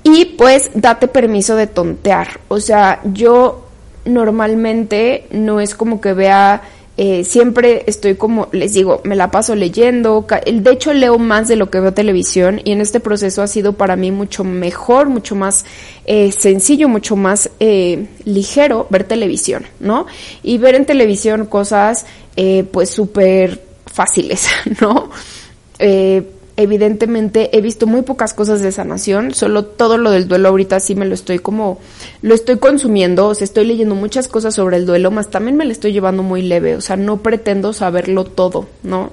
Y 0.03 0.25
pues 0.37 0.69
date 0.75 1.07
permiso 1.07 1.55
de 1.55 1.67
tontear. 1.67 2.39
O 2.49 2.59
sea, 2.59 3.01
yo 3.05 3.65
normalmente 4.05 5.25
no 5.31 5.59
es 5.59 5.75
como 5.75 6.01
que 6.01 6.13
vea, 6.13 6.61
eh, 6.97 7.23
siempre 7.23 7.83
estoy 7.87 8.15
como, 8.15 8.49
les 8.51 8.73
digo, 8.73 9.01
me 9.03 9.15
la 9.15 9.31
paso 9.31 9.55
leyendo. 9.55 10.27
De 10.45 10.71
hecho, 10.71 10.93
leo 10.93 11.17
más 11.17 11.47
de 11.47 11.55
lo 11.55 11.71
que 11.71 11.79
veo 11.79 11.93
televisión 11.93 12.61
y 12.63 12.73
en 12.73 12.81
este 12.81 12.99
proceso 12.99 13.41
ha 13.41 13.47
sido 13.47 13.73
para 13.73 13.95
mí 13.95 14.11
mucho 14.11 14.43
mejor, 14.43 15.09
mucho 15.09 15.35
más 15.35 15.65
eh, 16.05 16.31
sencillo, 16.31 16.89
mucho 16.89 17.15
más 17.15 17.49
eh, 17.59 18.07
ligero 18.25 18.87
ver 18.89 19.05
televisión, 19.05 19.65
¿no? 19.79 20.05
Y 20.43 20.57
ver 20.57 20.75
en 20.75 20.85
televisión 20.85 21.45
cosas 21.45 22.05
eh, 22.35 22.63
pues 22.71 22.89
súper 22.89 23.61
fáciles, 23.85 24.47
¿no? 24.81 25.09
Eh, 25.79 26.23
evidentemente 26.55 27.57
he 27.57 27.61
visto 27.61 27.87
muy 27.87 28.03
pocas 28.03 28.33
cosas 28.33 28.61
de 28.61 28.71
sanación, 28.71 29.33
solo 29.33 29.65
todo 29.65 29.97
lo 29.97 30.11
del 30.11 30.27
duelo 30.27 30.49
ahorita 30.49 30.79
sí 30.79 30.95
me 30.95 31.05
lo 31.05 31.13
estoy 31.13 31.39
como, 31.39 31.79
lo 32.21 32.35
estoy 32.35 32.57
consumiendo, 32.57 33.27
o 33.27 33.35
sea, 33.35 33.45
estoy 33.45 33.65
leyendo 33.65 33.95
muchas 33.95 34.27
cosas 34.27 34.53
sobre 34.53 34.77
el 34.77 34.85
duelo, 34.85 35.09
más 35.09 35.29
también 35.29 35.57
me 35.57 35.65
lo 35.65 35.71
estoy 35.71 35.93
llevando 35.93 36.21
muy 36.21 36.43
leve, 36.43 36.75
o 36.75 36.81
sea, 36.81 36.95
no 36.95 37.21
pretendo 37.21 37.73
saberlo 37.73 38.25
todo, 38.25 38.67
¿no? 38.83 39.11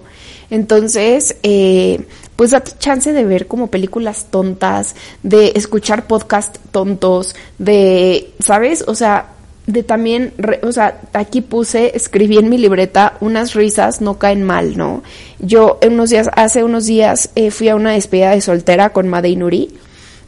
Entonces, 0.51 1.37
eh, 1.43 2.05
pues 2.37 2.51
date 2.51 2.73
chance 2.79 3.13
de 3.13 3.25
ver 3.25 3.47
como 3.47 3.69
películas 3.69 4.27
tontas, 4.31 4.97
de 5.23 5.53
escuchar 5.55 6.07
podcast 6.07 6.59
tontos, 6.73 7.37
de, 7.59 8.33
¿sabes? 8.41 8.85
O 8.87 8.95
sea, 8.95 9.35
de 9.73 9.83
también, 9.83 10.33
o 10.63 10.73
sea, 10.73 11.01
aquí 11.13 11.41
puse, 11.41 11.97
escribí 11.97 12.39
en 12.39 12.49
mi 12.49 12.59
libreta, 12.59 13.17
unas 13.21 13.55
risas 13.55 14.01
no 14.01 14.19
caen 14.19 14.43
mal, 14.43 14.77
¿no? 14.77 15.03
Yo 15.39 15.79
unos 15.87 16.11
días, 16.11 16.31
hace 16.35 16.65
unos 16.65 16.87
días 16.87 17.31
eh, 17.35 17.51
fui 17.51 17.69
a 17.69 17.77
una 17.77 17.93
despedida 17.93 18.31
de 18.31 18.41
soltera 18.41 18.91
con 18.91 19.09
Made 19.09 19.37
Nuri 19.37 19.71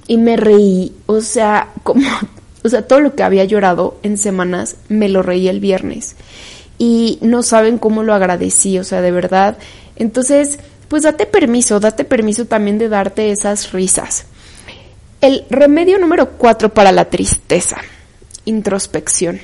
y 0.06 0.18
me 0.18 0.36
reí, 0.36 0.94
o 1.06 1.20
sea, 1.20 1.68
como, 1.82 2.06
o 2.62 2.68
sea, 2.68 2.86
todo 2.86 3.00
lo 3.00 3.14
que 3.14 3.22
había 3.22 3.44
llorado 3.44 3.98
en 4.02 4.18
semanas, 4.18 4.76
me 4.88 5.08
lo 5.08 5.22
reí 5.22 5.48
el 5.48 5.60
viernes. 5.60 6.16
Y 6.78 7.18
no 7.20 7.42
saben 7.42 7.78
cómo 7.78 8.02
lo 8.02 8.12
agradecí, 8.12 8.78
o 8.78 8.84
sea, 8.84 9.00
de 9.00 9.12
verdad. 9.12 9.56
Entonces, 9.96 10.58
pues 10.88 11.04
date 11.04 11.26
permiso, 11.26 11.80
date 11.80 12.04
permiso 12.04 12.46
también 12.46 12.78
de 12.78 12.88
darte 12.88 13.30
esas 13.30 13.72
risas. 13.72 14.26
El 15.20 15.44
remedio 15.48 15.98
número 15.98 16.30
cuatro 16.30 16.74
para 16.74 16.90
la 16.90 17.04
tristeza 17.04 17.76
introspección. 18.44 19.40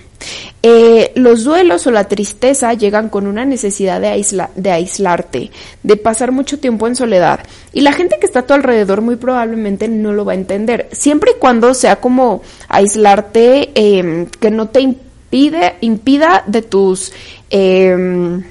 Eh, 0.63 1.13
los 1.15 1.45
duelos 1.45 1.87
o 1.87 1.91
la 1.91 2.05
tristeza 2.05 2.75
llegan 2.75 3.09
con 3.09 3.27
una 3.27 3.45
necesidad 3.45 4.01
de, 4.01 4.49
de 4.57 4.71
aislarte, 4.71 5.51
de 5.83 5.97
pasar 5.97 6.33
mucho 6.33 6.59
tiempo 6.59 6.87
en 6.87 6.97
soledad. 6.97 7.41
Y 7.73 7.83
la 7.83 7.93
gente 7.93 8.19
que 8.19 8.27
está 8.27 8.41
a 8.41 8.47
tu 8.47 8.55
alrededor 8.55 9.01
muy 9.01 9.17
probablemente 9.17 9.87
no 9.89 10.13
lo 10.13 10.25
va 10.25 10.33
a 10.33 10.37
entender. 10.37 10.89
Siempre 10.93 11.33
y 11.37 11.39
cuando 11.39 11.75
sea 11.75 11.97
como 11.97 12.43
aislarte, 12.69 13.71
em, 13.75 14.27
que 14.27 14.51
no 14.51 14.69
te 14.69 14.81
impide, 14.81 15.77
impida 15.81 16.43
de 16.47 16.63
tus... 16.63 17.13
Eh, 17.51 18.43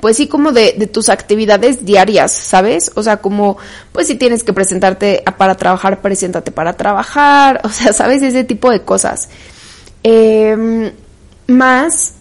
pues 0.00 0.16
sí, 0.16 0.28
como 0.28 0.52
de, 0.52 0.72
tus 0.92 1.08
actividades 1.08 1.84
diarias, 1.84 2.32
¿sabes? 2.32 2.92
O 2.94 3.02
sea, 3.02 3.18
como, 3.18 3.58
pues 3.92 4.06
si 4.06 4.14
tienes 4.14 4.44
que 4.44 4.52
presentarte 4.52 5.22
para 5.36 5.56
trabajar, 5.56 6.00
preséntate 6.00 6.52
para 6.52 6.74
trabajar, 6.74 7.60
o 7.64 7.68
sea, 7.68 7.92
¿sabes? 7.92 8.22
Ese 8.22 8.44
tipo 8.44 8.70
de 8.70 8.82
cosas. 8.82 9.28
Eh, 10.02 10.92
más 11.46 12.14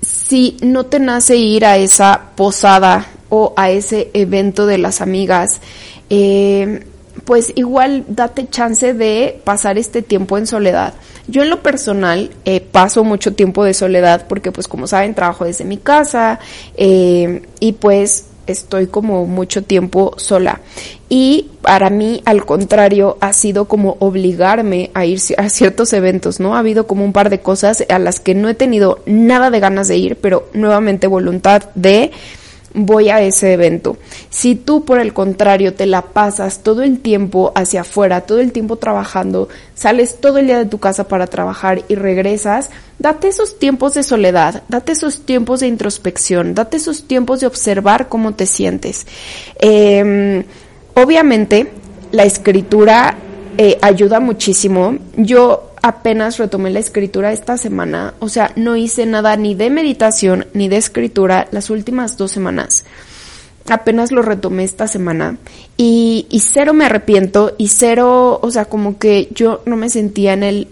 si 0.00 0.56
no 0.62 0.86
te 0.86 0.98
nace 0.98 1.36
ir 1.36 1.64
a 1.64 1.76
esa 1.76 2.30
posada 2.36 3.06
o 3.28 3.52
a 3.56 3.70
ese 3.70 4.10
evento 4.14 4.66
de 4.66 4.78
las 4.78 5.00
amigas, 5.00 5.60
eh, 6.08 6.86
pues 7.24 7.52
igual 7.56 8.04
date 8.08 8.48
chance 8.48 8.94
de 8.94 9.40
pasar 9.44 9.78
este 9.78 10.02
tiempo 10.02 10.38
en 10.38 10.46
soledad. 10.46 10.94
Yo 11.28 11.42
en 11.42 11.50
lo 11.50 11.62
personal 11.62 12.30
eh, 12.44 12.60
paso 12.60 13.04
mucho 13.04 13.34
tiempo 13.34 13.64
de 13.64 13.74
soledad 13.74 14.26
porque 14.28 14.52
pues 14.52 14.66
como 14.68 14.86
saben 14.86 15.14
trabajo 15.14 15.44
desde 15.44 15.64
mi 15.64 15.76
casa 15.76 16.40
eh, 16.76 17.42
y 17.60 17.72
pues 17.72 18.26
estoy 18.46 18.86
como 18.86 19.26
mucho 19.26 19.62
tiempo 19.62 20.14
sola. 20.16 20.60
Y 21.08 21.50
para 21.62 21.90
mí, 21.90 22.22
al 22.24 22.44
contrario, 22.44 23.16
ha 23.20 23.32
sido 23.32 23.66
como 23.66 23.96
obligarme 24.00 24.90
a 24.94 25.04
ir 25.06 25.20
a 25.38 25.48
ciertos 25.48 25.92
eventos, 25.92 26.40
¿no? 26.40 26.54
Ha 26.54 26.60
habido 26.60 26.86
como 26.86 27.04
un 27.04 27.12
par 27.12 27.30
de 27.30 27.40
cosas 27.40 27.84
a 27.88 27.98
las 27.98 28.20
que 28.20 28.34
no 28.34 28.48
he 28.48 28.54
tenido 28.54 29.00
nada 29.06 29.50
de 29.50 29.60
ganas 29.60 29.88
de 29.88 29.96
ir, 29.96 30.16
pero 30.16 30.48
nuevamente 30.52 31.06
voluntad 31.06 31.64
de 31.74 32.12
voy 32.74 33.08
a 33.10 33.20
ese 33.20 33.52
evento. 33.52 33.96
Si 34.28 34.54
tú, 34.54 34.84
por 34.84 35.00
el 35.00 35.12
contrario, 35.12 35.74
te 35.74 35.86
la 35.86 36.02
pasas 36.02 36.62
todo 36.62 36.82
el 36.82 37.00
tiempo 37.00 37.52
hacia 37.54 37.82
afuera, 37.82 38.22
todo 38.22 38.40
el 38.40 38.52
tiempo 38.52 38.76
trabajando, 38.76 39.48
sales 39.74 40.20
todo 40.20 40.38
el 40.38 40.46
día 40.46 40.58
de 40.58 40.66
tu 40.66 40.78
casa 40.78 41.08
para 41.08 41.26
trabajar 41.26 41.82
y 41.88 41.94
regresas, 41.94 42.70
date 42.98 43.28
esos 43.28 43.58
tiempos 43.58 43.94
de 43.94 44.02
soledad, 44.02 44.62
date 44.68 44.92
esos 44.92 45.22
tiempos 45.22 45.60
de 45.60 45.66
introspección, 45.66 46.54
date 46.54 46.76
esos 46.76 47.04
tiempos 47.04 47.40
de 47.40 47.46
observar 47.46 48.08
cómo 48.08 48.34
te 48.34 48.46
sientes. 48.46 49.06
Em, 49.58 50.44
obviamente, 50.94 51.72
la 52.12 52.24
escritura 52.24 53.16
eh, 53.58 53.78
ayuda 53.82 54.20
muchísimo. 54.20 54.96
Yo 55.16 55.69
apenas 55.82 56.38
retomé 56.38 56.70
la 56.70 56.80
escritura 56.80 57.32
esta 57.32 57.56
semana, 57.56 58.14
o 58.20 58.28
sea, 58.28 58.52
no 58.56 58.76
hice 58.76 59.06
nada 59.06 59.36
ni 59.36 59.54
de 59.54 59.70
meditación 59.70 60.46
ni 60.52 60.68
de 60.68 60.76
escritura 60.76 61.48
las 61.50 61.70
últimas 61.70 62.16
dos 62.16 62.32
semanas. 62.32 62.84
Apenas 63.68 64.10
lo 64.10 64.22
retomé 64.22 64.64
esta 64.64 64.88
semana 64.88 65.36
y, 65.76 66.26
y 66.30 66.40
cero 66.40 66.72
me 66.74 66.86
arrepiento 66.86 67.54
y 67.58 67.68
cero, 67.68 68.40
o 68.42 68.50
sea, 68.50 68.64
como 68.64 68.98
que 68.98 69.28
yo 69.32 69.62
no 69.66 69.76
me 69.76 69.90
sentía 69.90 70.32
en 70.32 70.42
el, 70.42 70.68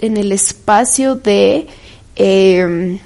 en 0.00 0.16
el 0.16 0.30
espacio 0.32 1.16
de, 1.16 1.66
eh, 2.16 2.98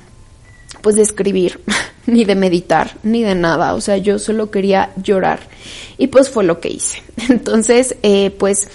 pues 0.82 0.96
de 0.96 1.02
escribir, 1.02 1.60
ni 2.06 2.24
de 2.24 2.34
meditar, 2.34 2.96
ni 3.02 3.22
de 3.22 3.34
nada, 3.34 3.74
o 3.74 3.80
sea, 3.80 3.96
yo 3.96 4.18
solo 4.18 4.50
quería 4.50 4.92
llorar 4.96 5.40
y 5.96 6.08
pues 6.08 6.28
fue 6.28 6.44
lo 6.44 6.60
que 6.60 6.68
hice. 6.68 7.02
Entonces, 7.28 7.96
eh, 8.02 8.30
pues, 8.38 8.68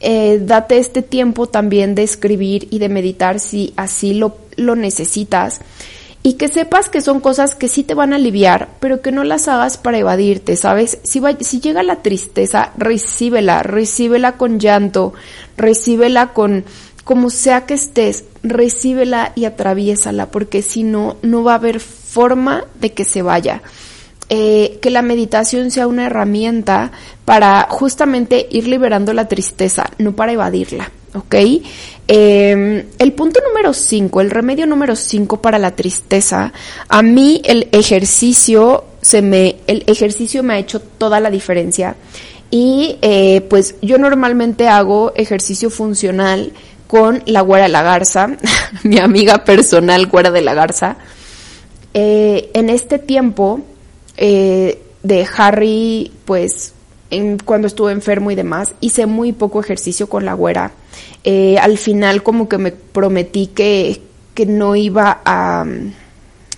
eh, 0.00 0.40
date 0.42 0.78
este 0.78 1.02
tiempo 1.02 1.46
también 1.46 1.94
de 1.94 2.02
escribir 2.02 2.68
y 2.70 2.78
de 2.78 2.88
meditar 2.88 3.40
si 3.40 3.72
así 3.76 4.14
lo, 4.14 4.36
lo 4.56 4.76
necesitas. 4.76 5.60
Y 6.22 6.34
que 6.34 6.48
sepas 6.48 6.88
que 6.88 7.02
son 7.02 7.20
cosas 7.20 7.54
que 7.54 7.68
sí 7.68 7.82
te 7.82 7.92
van 7.92 8.14
a 8.14 8.16
aliviar, 8.16 8.70
pero 8.80 9.02
que 9.02 9.12
no 9.12 9.24
las 9.24 9.46
hagas 9.46 9.76
para 9.76 9.98
evadirte, 9.98 10.56
¿sabes? 10.56 10.98
Si, 11.02 11.20
si 11.40 11.60
llega 11.60 11.82
la 11.82 11.96
tristeza, 11.96 12.72
recíbela, 12.78 13.62
recíbela 13.62 14.38
con 14.38 14.58
llanto, 14.58 15.12
recíbela 15.58 16.32
con 16.32 16.64
como 17.04 17.28
sea 17.28 17.66
que 17.66 17.74
estés, 17.74 18.24
recíbela 18.42 19.32
y 19.34 19.44
atraviésala, 19.44 20.30
porque 20.30 20.62
si 20.62 20.82
no, 20.82 21.16
no 21.20 21.44
va 21.44 21.52
a 21.52 21.56
haber 21.56 21.78
forma 21.78 22.64
de 22.80 22.92
que 22.92 23.04
se 23.04 23.20
vaya. 23.20 23.62
Eh, 24.30 24.78
que 24.80 24.88
la 24.88 25.02
meditación 25.02 25.70
sea 25.70 25.86
una 25.86 26.06
herramienta 26.06 26.92
para 27.26 27.66
justamente 27.68 28.46
ir 28.50 28.66
liberando 28.66 29.12
la 29.12 29.28
tristeza, 29.28 29.90
no 29.98 30.16
para 30.16 30.32
evadirla, 30.32 30.90
¿ok? 31.12 31.34
Em, 32.08 32.84
el 32.98 33.12
punto 33.12 33.40
número 33.46 33.74
5, 33.74 34.22
el 34.22 34.30
remedio 34.30 34.66
número 34.66 34.96
5 34.96 35.42
para 35.42 35.58
la 35.58 35.76
tristeza, 35.76 36.54
a 36.88 37.02
mí 37.02 37.42
el 37.44 37.68
ejercicio 37.72 38.84
se 39.02 39.20
me, 39.20 39.56
el 39.66 39.84
ejercicio 39.86 40.42
me 40.42 40.54
ha 40.54 40.58
hecho 40.58 40.80
toda 40.80 41.20
la 41.20 41.30
diferencia 41.30 41.94
y 42.50 42.96
eh, 43.02 43.42
pues 43.50 43.74
yo 43.82 43.98
normalmente 43.98 44.68
hago 44.68 45.12
ejercicio 45.16 45.68
funcional 45.68 46.52
con 46.86 47.22
la 47.26 47.42
güera 47.42 47.64
de 47.64 47.72
la 47.72 47.82
garza, 47.82 48.30
mi 48.84 48.98
amiga 48.98 49.44
personal 49.44 50.06
güera 50.06 50.30
de 50.30 50.40
la 50.40 50.54
garza. 50.54 50.96
Eh, 51.92 52.50
en 52.54 52.70
este 52.70 52.98
tiempo 52.98 53.60
eh, 54.16 54.82
de 55.02 55.26
Harry, 55.36 56.12
pues, 56.24 56.74
cuando 57.44 57.66
estuve 57.66 57.92
enfermo 57.92 58.30
y 58.30 58.34
demás, 58.34 58.74
hice 58.80 59.06
muy 59.06 59.32
poco 59.32 59.60
ejercicio 59.60 60.08
con 60.08 60.24
la 60.24 60.34
güera. 60.34 60.72
Eh, 61.22 61.58
al 61.58 61.78
final 61.78 62.22
como 62.22 62.48
que 62.48 62.58
me 62.58 62.72
prometí 62.72 63.48
que, 63.48 64.00
que 64.34 64.46
no 64.46 64.76
iba 64.76 65.20
a 65.24 65.64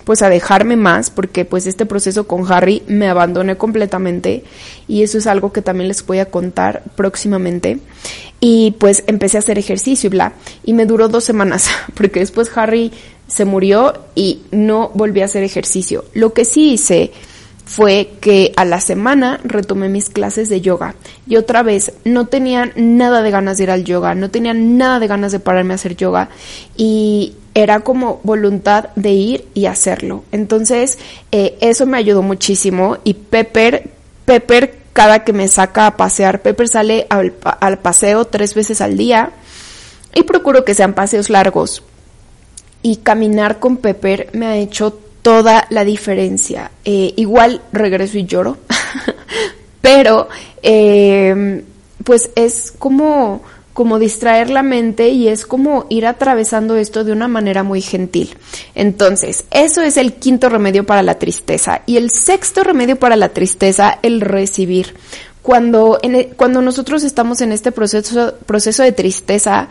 pues 0.07 0.23
a 0.23 0.29
dejarme 0.31 0.77
más 0.77 1.11
porque 1.11 1.45
pues 1.45 1.66
este 1.66 1.85
proceso 1.85 2.29
con 2.29 2.51
Harry 2.51 2.85
me 2.87 3.09
abandoné 3.09 3.57
completamente 3.57 4.45
y 4.87 5.03
eso 5.03 5.19
es 5.19 5.27
algo 5.27 5.53
que 5.53 5.62
también 5.62 5.88
les 5.88 6.07
voy 6.07 6.21
a 6.21 6.31
contar 6.31 6.85
próximamente 6.95 7.81
y 8.38 8.77
pues 8.79 9.03
empecé 9.09 9.37
a 9.37 9.40
hacer 9.40 9.59
ejercicio 9.59 10.07
y 10.07 10.11
bla 10.11 10.35
y 10.62 10.75
me 10.75 10.87
duró 10.87 11.09
dos 11.09 11.25
semanas 11.25 11.69
porque 11.95 12.21
después 12.21 12.57
Harry 12.57 12.92
se 13.27 13.45
murió 13.45 13.95
y 14.14 14.42
no 14.53 14.92
volví 14.95 15.23
a 15.23 15.25
hacer 15.25 15.42
ejercicio 15.42 16.05
lo 16.14 16.33
que 16.33 16.45
sí 16.45 16.75
hice 16.75 17.11
fue 17.66 18.12
que 18.20 18.52
a 18.57 18.64
la 18.64 18.81
semana 18.81 19.40
retomé 19.42 19.88
mis 19.88 20.09
clases 20.09 20.48
de 20.48 20.61
yoga 20.61 20.94
y 21.26 21.37
otra 21.37 21.64
vez 21.64 21.92
no 22.05 22.26
tenía 22.26 22.72
nada 22.76 23.22
de 23.22 23.31
ganas 23.33 23.59
de 23.59 23.64
ir 23.64 23.70
al 23.72 23.85
yoga, 23.85 24.14
no 24.14 24.31
tenía 24.31 24.55
nada 24.55 25.00
de 25.00 25.09
ganas 25.09 25.33
de 25.33 25.40
pararme 25.40 25.74
a 25.74 25.74
hacer 25.74 25.96
yoga 25.96 26.31
y 26.76 27.35
era 27.55 27.81
como 27.81 28.20
voluntad 28.22 28.90
de 28.94 29.11
ir 29.11 29.48
y 29.52 29.66
hacerlo. 29.66 30.24
Entonces, 30.31 30.98
eh, 31.33 31.59
eso 31.61 31.87
me 31.87 31.98
ayudó 31.98 32.22
muchísimo 32.22 32.98
y 33.02 33.14
Pepper, 33.14 33.90
Pepper 34.24 34.87
cada 34.92 35.24
que 35.24 35.33
me 35.33 35.48
saca 35.48 35.88
a 35.88 35.96
pasear, 35.96 36.42
Pepper 36.42 36.68
sale 36.68 37.07
al, 37.11 37.33
paseo 37.79 38.26
tres 38.26 38.55
veces 38.55 38.81
al 38.81 38.96
día 38.96 39.33
y 40.14 40.22
procuro 40.22 40.64
que 40.64 40.74
sean 40.74 40.94
paseos 40.94 41.31
largos. 41.31 41.83
Y 42.81 42.96
caminar 42.96 43.59
con 43.59 43.79
Pepper 43.79 44.31
me 44.33 44.46
ha 44.46 44.57
hecho 44.57 45.00
toda 45.27 45.67
la 45.71 45.85
diferencia. 45.85 46.71
Eh, 46.85 47.12
igual 47.17 47.61
regreso 47.73 48.17
y 48.17 48.27
lloro, 48.27 48.59
pero 49.81 50.29
eh, 50.62 51.65
pues 52.05 52.31
es 52.37 52.73
como 52.79 53.43
como 53.73 53.99
distraer 53.99 54.51
la 54.51 54.62
mente 54.62 55.09
y 55.09 55.27
es 55.27 55.45
como 55.45 55.87
ir 55.91 56.07
atravesando 56.07 56.77
esto 56.77 57.03
de 57.03 57.11
una 57.11 57.27
manera 57.27 57.65
muy 57.65 57.83
gentil. 57.83 58.39
Entonces, 58.77 59.47
eso 59.51 59.83
es 59.83 59.97
el 59.97 60.15
quinto 60.15 60.49
remedio 60.49 60.87
para 60.87 61.03
la 61.03 61.19
tristeza. 61.19 61.83
Y 61.87 61.97
el 61.97 62.11
sexto 62.11 62.62
remedio 62.62 62.97
para 62.97 63.17
la 63.17 63.31
tristeza, 63.31 63.99
el 64.03 64.21
recibir. 64.21 64.95
Cuando, 65.47 66.01
en, 66.03 66.17
e, 66.17 66.27
cuando 66.31 66.61
nosotros 66.61 67.05
estamos 67.05 67.41
en 67.41 67.53
este 67.53 67.71
proceso, 67.71 68.35
proceso 68.47 68.83
de 68.83 68.91
tristeza, 68.91 69.69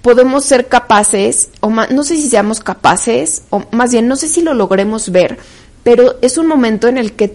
podemos 0.00 0.42
ser 0.42 0.68
capaces, 0.68 1.50
o 1.60 1.68
no 1.68 2.02
sé 2.02 2.16
si 2.16 2.30
seamos 2.30 2.60
capaces, 2.60 3.42
o 3.50 3.62
más 3.72 3.92
bien 3.92 4.08
no 4.08 4.16
sé 4.16 4.26
si 4.26 4.40
lo 4.40 4.54
logremos 4.54 5.10
ver, 5.12 5.36
pero 5.84 6.14
es 6.22 6.38
un 6.38 6.46
momento 6.46 6.88
en 6.88 6.96
el 6.96 7.12
que 7.12 7.28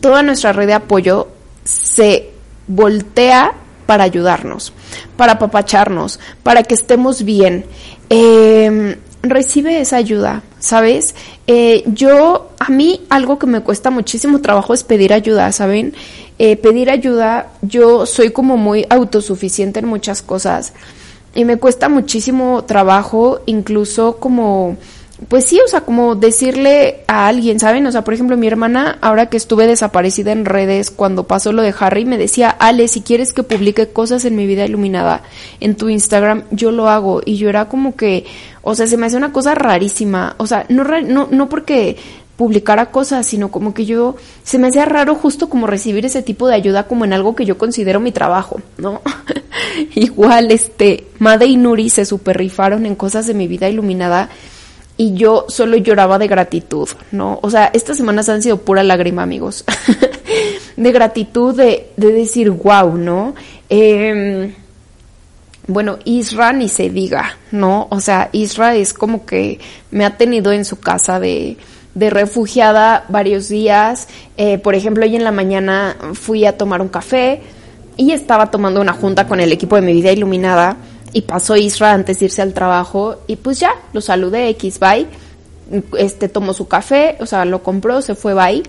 toda 0.00 0.22
nuestra 0.22 0.54
red 0.54 0.66
de 0.66 0.72
apoyo 0.72 1.28
se 1.62 2.30
voltea 2.68 3.52
para 3.84 4.04
ayudarnos, 4.04 4.72
para 5.18 5.32
apapacharnos, 5.32 6.18
para 6.42 6.62
que 6.62 6.72
estemos 6.72 7.22
bien. 7.22 7.66
Em, 8.08 8.96
recibe 9.22 9.78
esa 9.78 9.96
ayuda, 9.96 10.42
¿sabes? 10.58 11.14
Eh, 11.46 11.84
yo, 11.86 12.52
a 12.58 12.70
mí 12.70 13.02
algo 13.10 13.38
que 13.38 13.46
me 13.46 13.60
cuesta 13.60 13.90
muchísimo 13.90 14.40
trabajo 14.40 14.72
es 14.72 14.84
pedir 14.84 15.12
ayuda, 15.12 15.52
¿saben? 15.52 15.94
Eh, 16.38 16.56
pedir 16.56 16.90
ayuda, 16.90 17.48
yo 17.62 18.04
soy 18.04 18.30
como 18.30 18.58
muy 18.58 18.84
autosuficiente 18.90 19.80
en 19.80 19.86
muchas 19.86 20.20
cosas 20.20 20.74
y 21.34 21.46
me 21.46 21.56
cuesta 21.56 21.88
muchísimo 21.88 22.64
trabajo, 22.64 23.40
incluso 23.46 24.18
como 24.18 24.76
pues 25.28 25.46
sí, 25.46 25.58
o 25.64 25.68
sea, 25.68 25.80
como 25.80 26.14
decirle 26.14 26.98
a 27.06 27.26
alguien, 27.26 27.58
¿saben? 27.58 27.86
O 27.86 27.92
sea, 27.92 28.04
por 28.04 28.12
ejemplo, 28.12 28.36
mi 28.36 28.46
hermana, 28.46 28.98
ahora 29.00 29.30
que 29.30 29.38
estuve 29.38 29.66
desaparecida 29.66 30.30
en 30.32 30.44
redes 30.44 30.90
cuando 30.90 31.24
pasó 31.24 31.52
lo 31.52 31.62
de 31.62 31.74
Harry, 31.78 32.04
me 32.04 32.18
decía, 32.18 32.50
Ale, 32.50 32.86
si 32.86 33.00
quieres 33.00 33.32
que 33.32 33.42
publique 33.42 33.88
cosas 33.88 34.26
en 34.26 34.36
mi 34.36 34.46
vida 34.46 34.66
iluminada 34.66 35.22
en 35.60 35.74
tu 35.74 35.88
Instagram, 35.88 36.44
yo 36.50 36.70
lo 36.70 36.90
hago. 36.90 37.22
Y 37.24 37.36
yo 37.38 37.48
era 37.48 37.66
como 37.66 37.96
que, 37.96 38.26
o 38.60 38.74
sea, 38.74 38.86
se 38.86 38.98
me 38.98 39.06
hace 39.06 39.16
una 39.16 39.32
cosa 39.32 39.54
rarísima. 39.54 40.34
O 40.36 40.46
sea, 40.46 40.66
no, 40.68 40.84
no, 40.84 41.28
no 41.30 41.48
porque 41.48 41.96
publicara 42.36 42.90
cosas, 42.90 43.26
sino 43.26 43.50
como 43.50 43.72
que 43.72 43.86
yo, 43.86 44.16
se 44.44 44.58
me 44.58 44.68
hacía 44.68 44.84
raro 44.84 45.14
justo 45.14 45.48
como 45.48 45.66
recibir 45.66 46.04
ese 46.04 46.22
tipo 46.22 46.46
de 46.46 46.54
ayuda 46.54 46.86
como 46.86 47.04
en 47.04 47.12
algo 47.12 47.34
que 47.34 47.46
yo 47.46 47.56
considero 47.56 47.98
mi 47.98 48.12
trabajo, 48.12 48.60
¿no? 48.76 49.00
Igual, 49.94 50.50
este, 50.50 51.06
Made 51.18 51.46
y 51.46 51.56
Nuri 51.56 51.88
se 51.88 52.04
super 52.04 52.36
rifaron 52.36 52.84
en 52.84 52.94
cosas 52.94 53.26
de 53.26 53.34
mi 53.34 53.48
vida 53.48 53.68
iluminada 53.68 54.28
y 54.98 55.14
yo 55.14 55.46
solo 55.48 55.76
lloraba 55.76 56.18
de 56.18 56.28
gratitud, 56.28 56.88
¿no? 57.10 57.38
O 57.42 57.50
sea, 57.50 57.70
estas 57.72 57.96
semanas 57.96 58.28
han 58.28 58.42
sido 58.42 58.58
pura 58.58 58.82
lágrima, 58.82 59.22
amigos. 59.22 59.64
de 60.76 60.92
gratitud, 60.92 61.54
de, 61.54 61.90
de, 61.96 62.12
decir, 62.12 62.50
wow, 62.50 62.96
¿no? 62.96 63.34
Eh, 63.68 64.54
bueno, 65.66 65.98
Isra 66.04 66.52
ni 66.52 66.68
se 66.68 66.90
diga, 66.90 67.38
¿no? 67.50 67.88
O 67.90 68.00
sea, 68.00 68.28
Isra 68.32 68.74
es 68.76 68.94
como 68.94 69.26
que 69.26 69.58
me 69.90 70.04
ha 70.04 70.16
tenido 70.16 70.52
en 70.52 70.64
su 70.64 70.78
casa 70.78 71.18
de, 71.18 71.56
de 71.96 72.10
refugiada 72.10 73.06
varios 73.08 73.48
días. 73.48 74.06
Eh, 74.36 74.58
por 74.58 74.74
ejemplo, 74.74 75.04
hoy 75.04 75.16
en 75.16 75.24
la 75.24 75.32
mañana 75.32 75.96
fui 76.12 76.44
a 76.44 76.56
tomar 76.56 76.82
un 76.82 76.88
café 76.88 77.40
y 77.96 78.12
estaba 78.12 78.50
tomando 78.50 78.82
una 78.82 78.92
junta 78.92 79.26
con 79.26 79.40
el 79.40 79.50
equipo 79.50 79.76
de 79.76 79.82
mi 79.82 79.94
vida 79.94 80.12
iluminada 80.12 80.76
y 81.14 81.22
pasó 81.22 81.56
Isra 81.56 81.94
antes 81.94 82.18
de 82.18 82.26
irse 82.26 82.42
al 82.42 82.52
trabajo 82.52 83.22
y 83.26 83.36
pues 83.36 83.58
ya, 83.58 83.70
lo 83.94 84.02
saludé, 84.02 84.50
X, 84.50 84.78
bye. 84.78 85.06
Este 85.98 86.28
tomó 86.28 86.52
su 86.52 86.68
café, 86.68 87.16
o 87.18 87.26
sea, 87.26 87.46
lo 87.46 87.62
compró, 87.62 88.02
se 88.02 88.14
fue, 88.14 88.34
bye. 88.34 88.62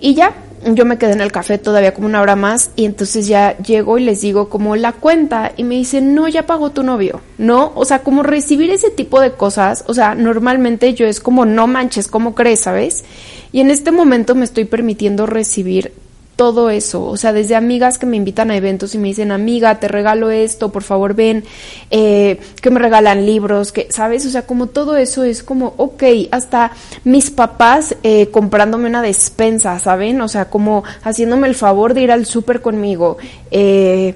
Y 0.00 0.14
ya, 0.14 0.32
yo 0.64 0.84
me 0.84 0.98
quedé 0.98 1.12
en 1.12 1.20
el 1.20 1.32
café 1.32 1.58
todavía 1.58 1.94
como 1.94 2.06
una 2.06 2.20
hora 2.20 2.36
más 2.36 2.70
y 2.76 2.84
entonces 2.84 3.26
ya 3.26 3.56
llego 3.58 3.98
y 3.98 4.04
les 4.04 4.20
digo 4.20 4.48
como 4.48 4.76
la 4.76 4.92
cuenta 4.92 5.52
y 5.56 5.64
me 5.64 5.76
dicen, 5.76 6.14
no, 6.14 6.28
ya 6.28 6.46
pagó 6.46 6.70
tu 6.70 6.82
novio, 6.82 7.20
¿no? 7.38 7.72
O 7.74 7.84
sea, 7.84 8.00
como 8.00 8.22
recibir 8.22 8.70
ese 8.70 8.90
tipo 8.90 9.20
de 9.20 9.32
cosas, 9.32 9.84
o 9.86 9.94
sea, 9.94 10.14
normalmente 10.14 10.92
yo 10.94 11.06
es 11.06 11.20
como, 11.20 11.46
no 11.46 11.66
manches, 11.66 12.08
¿cómo 12.08 12.34
crees, 12.34 12.60
sabes? 12.60 13.04
Y 13.52 13.60
en 13.60 13.70
este 13.70 13.90
momento 13.90 14.34
me 14.34 14.44
estoy 14.44 14.64
permitiendo 14.64 15.26
recibir 15.26 15.92
todo 16.40 16.70
eso, 16.70 17.04
o 17.04 17.18
sea, 17.18 17.34
desde 17.34 17.54
amigas 17.54 17.98
que 17.98 18.06
me 18.06 18.16
invitan 18.16 18.50
a 18.50 18.56
eventos 18.56 18.94
y 18.94 18.98
me 18.98 19.08
dicen, 19.08 19.30
amiga, 19.30 19.78
te 19.78 19.88
regalo 19.88 20.30
esto, 20.30 20.72
por 20.72 20.82
favor 20.82 21.12
ven, 21.12 21.44
eh, 21.90 22.40
que 22.62 22.70
me 22.70 22.80
regalan 22.80 23.26
libros, 23.26 23.72
que, 23.72 23.88
¿sabes? 23.90 24.24
O 24.24 24.30
sea, 24.30 24.46
como 24.46 24.68
todo 24.68 24.96
eso 24.96 25.22
es 25.22 25.42
como, 25.42 25.74
ok, 25.76 26.02
hasta 26.30 26.72
mis 27.04 27.30
papás 27.30 27.94
eh, 28.02 28.28
comprándome 28.28 28.88
una 28.88 29.02
despensa, 29.02 29.78
¿saben? 29.80 30.18
O 30.22 30.28
sea, 30.28 30.46
como 30.46 30.82
haciéndome 31.02 31.46
el 31.46 31.54
favor 31.54 31.92
de 31.92 32.00
ir 32.04 32.10
al 32.10 32.24
súper 32.24 32.62
conmigo, 32.62 33.18
eh, 33.50 34.14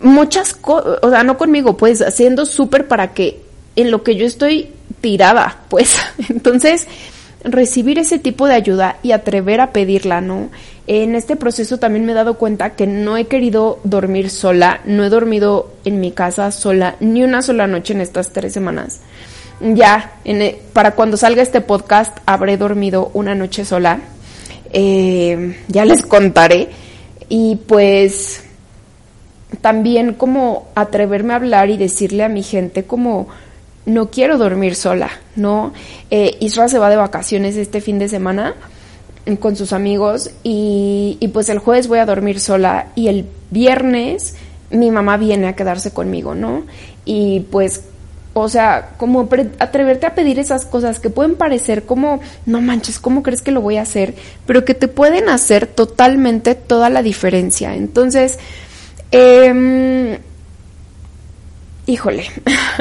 muchas 0.00 0.54
cosas, 0.54 1.00
o 1.02 1.10
sea, 1.10 1.24
no 1.24 1.36
conmigo, 1.36 1.76
pues 1.76 2.00
haciendo 2.00 2.46
súper 2.46 2.88
para 2.88 3.12
que 3.12 3.42
en 3.76 3.90
lo 3.90 4.02
que 4.02 4.16
yo 4.16 4.24
estoy 4.24 4.70
tirada, 5.02 5.58
pues, 5.68 5.94
entonces, 6.30 6.86
recibir 7.44 7.98
ese 7.98 8.18
tipo 8.18 8.46
de 8.46 8.54
ayuda 8.54 8.96
y 9.02 9.12
atrever 9.12 9.60
a 9.60 9.72
pedirla, 9.72 10.20
¿no? 10.20 10.50
En 10.92 11.14
este 11.14 11.36
proceso 11.36 11.78
también 11.78 12.04
me 12.04 12.10
he 12.10 12.14
dado 12.16 12.34
cuenta 12.34 12.70
que 12.70 12.84
no 12.88 13.16
he 13.16 13.28
querido 13.28 13.78
dormir 13.84 14.28
sola, 14.28 14.80
no 14.86 15.04
he 15.04 15.08
dormido 15.08 15.70
en 15.84 16.00
mi 16.00 16.10
casa 16.10 16.50
sola 16.50 16.96
ni 16.98 17.22
una 17.22 17.42
sola 17.42 17.68
noche 17.68 17.92
en 17.92 18.00
estas 18.00 18.32
tres 18.32 18.52
semanas. 18.52 18.98
Ya, 19.60 20.14
e, 20.24 20.60
para 20.72 20.96
cuando 20.96 21.16
salga 21.16 21.42
este 21.42 21.60
podcast 21.60 22.18
habré 22.26 22.56
dormido 22.56 23.12
una 23.14 23.36
noche 23.36 23.64
sola. 23.64 24.00
Eh, 24.72 25.58
ya 25.68 25.84
les 25.84 26.02
contaré. 26.02 26.70
Y 27.28 27.54
pues 27.68 28.42
también 29.60 30.14
como 30.14 30.70
atreverme 30.74 31.34
a 31.34 31.36
hablar 31.36 31.70
y 31.70 31.76
decirle 31.76 32.24
a 32.24 32.28
mi 32.28 32.42
gente 32.42 32.82
como 32.82 33.28
no 33.86 34.10
quiero 34.10 34.38
dormir 34.38 34.74
sola, 34.74 35.08
¿no? 35.36 35.72
Eh, 36.10 36.36
Isra 36.40 36.68
se 36.68 36.80
va 36.80 36.90
de 36.90 36.96
vacaciones 36.96 37.56
este 37.56 37.80
fin 37.80 38.00
de 38.00 38.08
semana 38.08 38.56
con 39.36 39.56
sus 39.56 39.72
amigos 39.72 40.30
y, 40.42 41.18
pues 41.32 41.48
el 41.48 41.58
jueves 41.58 41.88
voy 41.88 41.98
a 41.98 42.06
dormir 42.06 42.40
sola 42.40 42.88
y 42.94 43.08
el 43.08 43.26
viernes 43.50 44.34
mi 44.70 44.90
mamá 44.90 45.16
viene 45.16 45.48
a 45.48 45.56
quedarse 45.56 45.90
conmigo, 45.90 46.34
¿no? 46.34 46.64
Y 47.04 47.40
pues, 47.50 47.82
o 48.34 48.48
sea, 48.48 48.90
como 48.96 49.28
atreverte 49.58 50.06
a 50.06 50.14
pedir 50.14 50.38
esas 50.38 50.64
cosas 50.64 51.00
que 51.00 51.10
pueden 51.10 51.34
parecer 51.34 51.84
como, 51.84 52.20
no 52.46 52.60
manches, 52.60 53.00
¿cómo 53.00 53.22
crees 53.24 53.42
que 53.42 53.50
lo 53.50 53.60
voy 53.60 53.78
a 53.78 53.82
hacer? 53.82 54.14
Pero 54.46 54.64
que 54.64 54.74
te 54.74 54.86
pueden 54.86 55.28
hacer 55.28 55.66
totalmente 55.66 56.54
toda 56.54 56.88
la 56.88 57.02
diferencia. 57.02 57.74
Entonces, 57.74 58.38
eh, 59.10 60.20
híjole, 61.86 62.24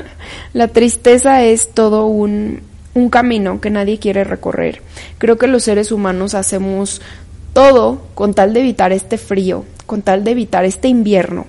la 0.54 0.68
tristeza 0.68 1.44
es 1.44 1.72
todo 1.74 2.06
un, 2.06 2.62
un 2.94 3.10
camino 3.10 3.62
que 3.62 3.70
nadie 3.70 4.00
quiere 4.00 4.24
recorrer. 4.24 4.82
Creo 5.18 5.38
que 5.38 5.48
los 5.48 5.64
seres 5.64 5.92
humanos 5.92 6.34
hacemos 6.34 7.02
todo 7.54 8.02
con 8.14 8.34
tal 8.34 8.54
de 8.54 8.62
evitar 8.62 8.92
este 8.92 9.18
frío, 9.18 9.66
con 9.86 10.02
tal 10.02 10.24
de 10.24 10.32
evitar 10.32 10.66
este 10.66 10.88
invierno, 10.88 11.48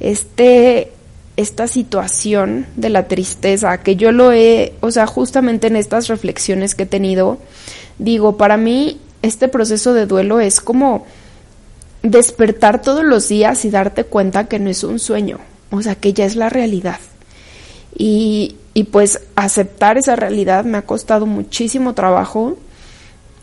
este 0.00 0.92
esta 1.36 1.66
situación 1.66 2.66
de 2.76 2.90
la 2.90 3.08
tristeza, 3.08 3.78
que 3.78 3.96
yo 3.96 4.12
lo 4.12 4.32
he, 4.32 4.74
o 4.80 4.90
sea, 4.90 5.06
justamente 5.06 5.66
en 5.66 5.76
estas 5.76 6.08
reflexiones 6.08 6.74
que 6.74 6.82
he 6.82 6.86
tenido, 6.86 7.38
digo, 7.98 8.36
para 8.36 8.58
mí 8.58 9.00
este 9.22 9.48
proceso 9.48 9.94
de 9.94 10.06
duelo 10.06 10.40
es 10.40 10.60
como 10.60 11.06
despertar 12.02 12.82
todos 12.82 13.04
los 13.04 13.28
días 13.28 13.64
y 13.64 13.70
darte 13.70 14.04
cuenta 14.04 14.46
que 14.46 14.58
no 14.58 14.68
es 14.68 14.84
un 14.84 14.98
sueño, 14.98 15.38
o 15.70 15.80
sea, 15.80 15.94
que 15.94 16.12
ya 16.12 16.26
es 16.26 16.36
la 16.36 16.50
realidad. 16.50 17.00
Y, 17.96 18.56
y 18.74 18.84
pues 18.84 19.20
aceptar 19.36 19.98
esa 19.98 20.16
realidad 20.16 20.64
me 20.64 20.78
ha 20.78 20.82
costado 20.82 21.26
muchísimo 21.26 21.94
trabajo, 21.94 22.56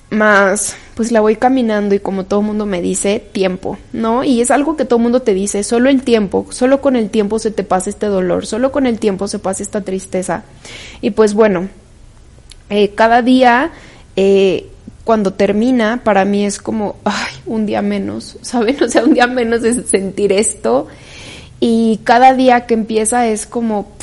más 0.10 0.76
pues 0.96 1.12
la 1.12 1.22
voy 1.22 1.36
caminando 1.36 1.96
y 1.96 2.00
como 2.00 2.26
todo 2.26 2.42
mundo 2.42 2.66
me 2.66 2.82
dice, 2.82 3.20
tiempo, 3.32 3.78
¿no? 3.94 4.24
Y 4.24 4.42
es 4.42 4.52
algo 4.52 4.76
que 4.76 4.86
todo 4.86 5.00
mundo 5.00 5.22
te 5.22 5.34
dice, 5.34 5.64
solo 5.64 5.90
el 5.90 6.02
tiempo, 6.02 6.48
solo 6.50 6.82
con 6.82 6.96
el 6.96 7.10
tiempo 7.10 7.40
se 7.40 7.52
te 7.52 7.64
pasa 7.64 7.90
este 7.90 8.08
dolor, 8.08 8.46
solo 8.46 8.72
con 8.72 8.86
el 8.86 9.00
tiempo 9.00 9.28
se 9.28 9.40
pasa 9.40 9.64
esta 9.64 9.82
tristeza. 9.82 10.44
Y 11.00 11.12
pues 11.12 11.34
bueno, 11.34 11.70
eh, 12.70 12.90
cada 12.96 13.22
día 13.22 13.72
eh, 14.16 14.68
cuando 15.06 15.34
termina, 15.34 16.02
para 16.04 16.26
mí 16.26 16.46
es 16.46 16.60
como, 16.60 16.98
ay, 17.04 17.34
un 17.46 17.66
día 17.66 17.82
menos, 17.82 18.38
¿saben? 18.42 18.84
O 18.84 18.90
sea, 18.90 19.04
un 19.04 19.14
día 19.14 19.28
menos 19.28 19.62
de 19.62 19.84
sentir 19.84 20.32
esto. 20.34 20.88
Y 21.60 22.02
cada 22.04 22.34
día 22.34 22.66
que 22.66 22.74
empieza 22.74 23.28
es 23.28 23.46
como 23.46 23.94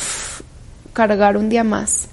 cargar 0.97 1.37
un 1.37 1.51
día 1.51 1.63
más. 1.63 2.09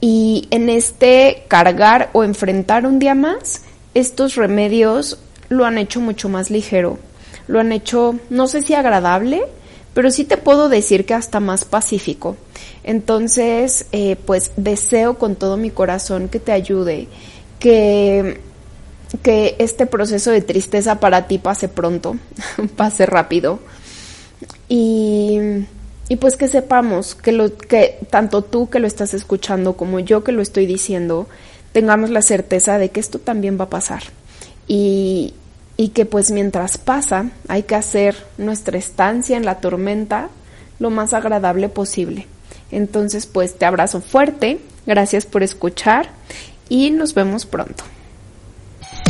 Y 0.00 0.46
en 0.52 0.70
este 0.70 1.42
cargar 1.48 2.10
o 2.12 2.22
enfrentar 2.22 2.86
un 2.86 3.00
día 3.00 3.16
más, 3.16 3.62
estos 3.94 4.36
remedios 4.36 5.18
lo 5.48 5.64
han 5.64 5.78
hecho 5.78 6.00
mucho 6.00 6.28
más 6.28 6.48
ligero. 6.48 7.00
Lo 7.48 7.58
han 7.58 7.72
hecho, 7.72 8.14
no 8.30 8.46
sé 8.46 8.62
si 8.62 8.74
agradable, 8.74 9.42
pero 9.94 10.12
sí 10.12 10.24
te 10.24 10.36
puedo 10.36 10.68
decir 10.68 11.04
que 11.06 11.14
hasta 11.14 11.40
más 11.40 11.64
pacífico. 11.64 12.36
Entonces, 12.84 13.86
eh, 13.90 14.14
pues 14.24 14.52
deseo 14.56 15.18
con 15.18 15.34
todo 15.34 15.56
mi 15.56 15.70
corazón 15.70 16.28
que 16.28 16.38
te 16.38 16.52
ayude, 16.52 17.08
que, 17.58 18.40
que 19.24 19.56
este 19.58 19.86
proceso 19.86 20.30
de 20.30 20.42
tristeza 20.42 21.00
para 21.00 21.26
ti 21.26 21.38
pase 21.38 21.66
pronto, 21.66 22.16
pase 22.76 23.06
rápido. 23.06 23.58
Y 24.68 25.64
y 26.08 26.16
pues 26.16 26.36
que 26.36 26.48
sepamos 26.48 27.14
que 27.14 27.32
lo 27.32 27.54
que 27.56 27.98
tanto 28.10 28.42
tú 28.42 28.70
que 28.70 28.80
lo 28.80 28.86
estás 28.86 29.12
escuchando 29.14 29.76
como 29.76 30.00
yo 30.00 30.24
que 30.24 30.32
lo 30.32 30.40
estoy 30.40 30.66
diciendo 30.66 31.28
tengamos 31.72 32.10
la 32.10 32.22
certeza 32.22 32.78
de 32.78 32.90
que 32.90 33.00
esto 33.00 33.18
también 33.18 33.58
va 33.60 33.64
a 33.64 33.70
pasar. 33.70 34.02
Y, 34.66 35.34
y 35.76 35.88
que 35.90 36.06
pues 36.06 36.30
mientras 36.30 36.78
pasa 36.78 37.30
hay 37.46 37.62
que 37.62 37.74
hacer 37.74 38.16
nuestra 38.38 38.78
estancia 38.78 39.36
en 39.36 39.44
la 39.44 39.60
tormenta 39.60 40.30
lo 40.78 40.90
más 40.90 41.12
agradable 41.12 41.68
posible. 41.68 42.26
Entonces 42.70 43.26
pues 43.26 43.58
te 43.58 43.66
abrazo 43.66 44.00
fuerte, 44.00 44.60
gracias 44.86 45.26
por 45.26 45.42
escuchar 45.42 46.08
y 46.68 46.90
nos 46.90 47.14
vemos 47.14 47.44
pronto. 47.46 47.84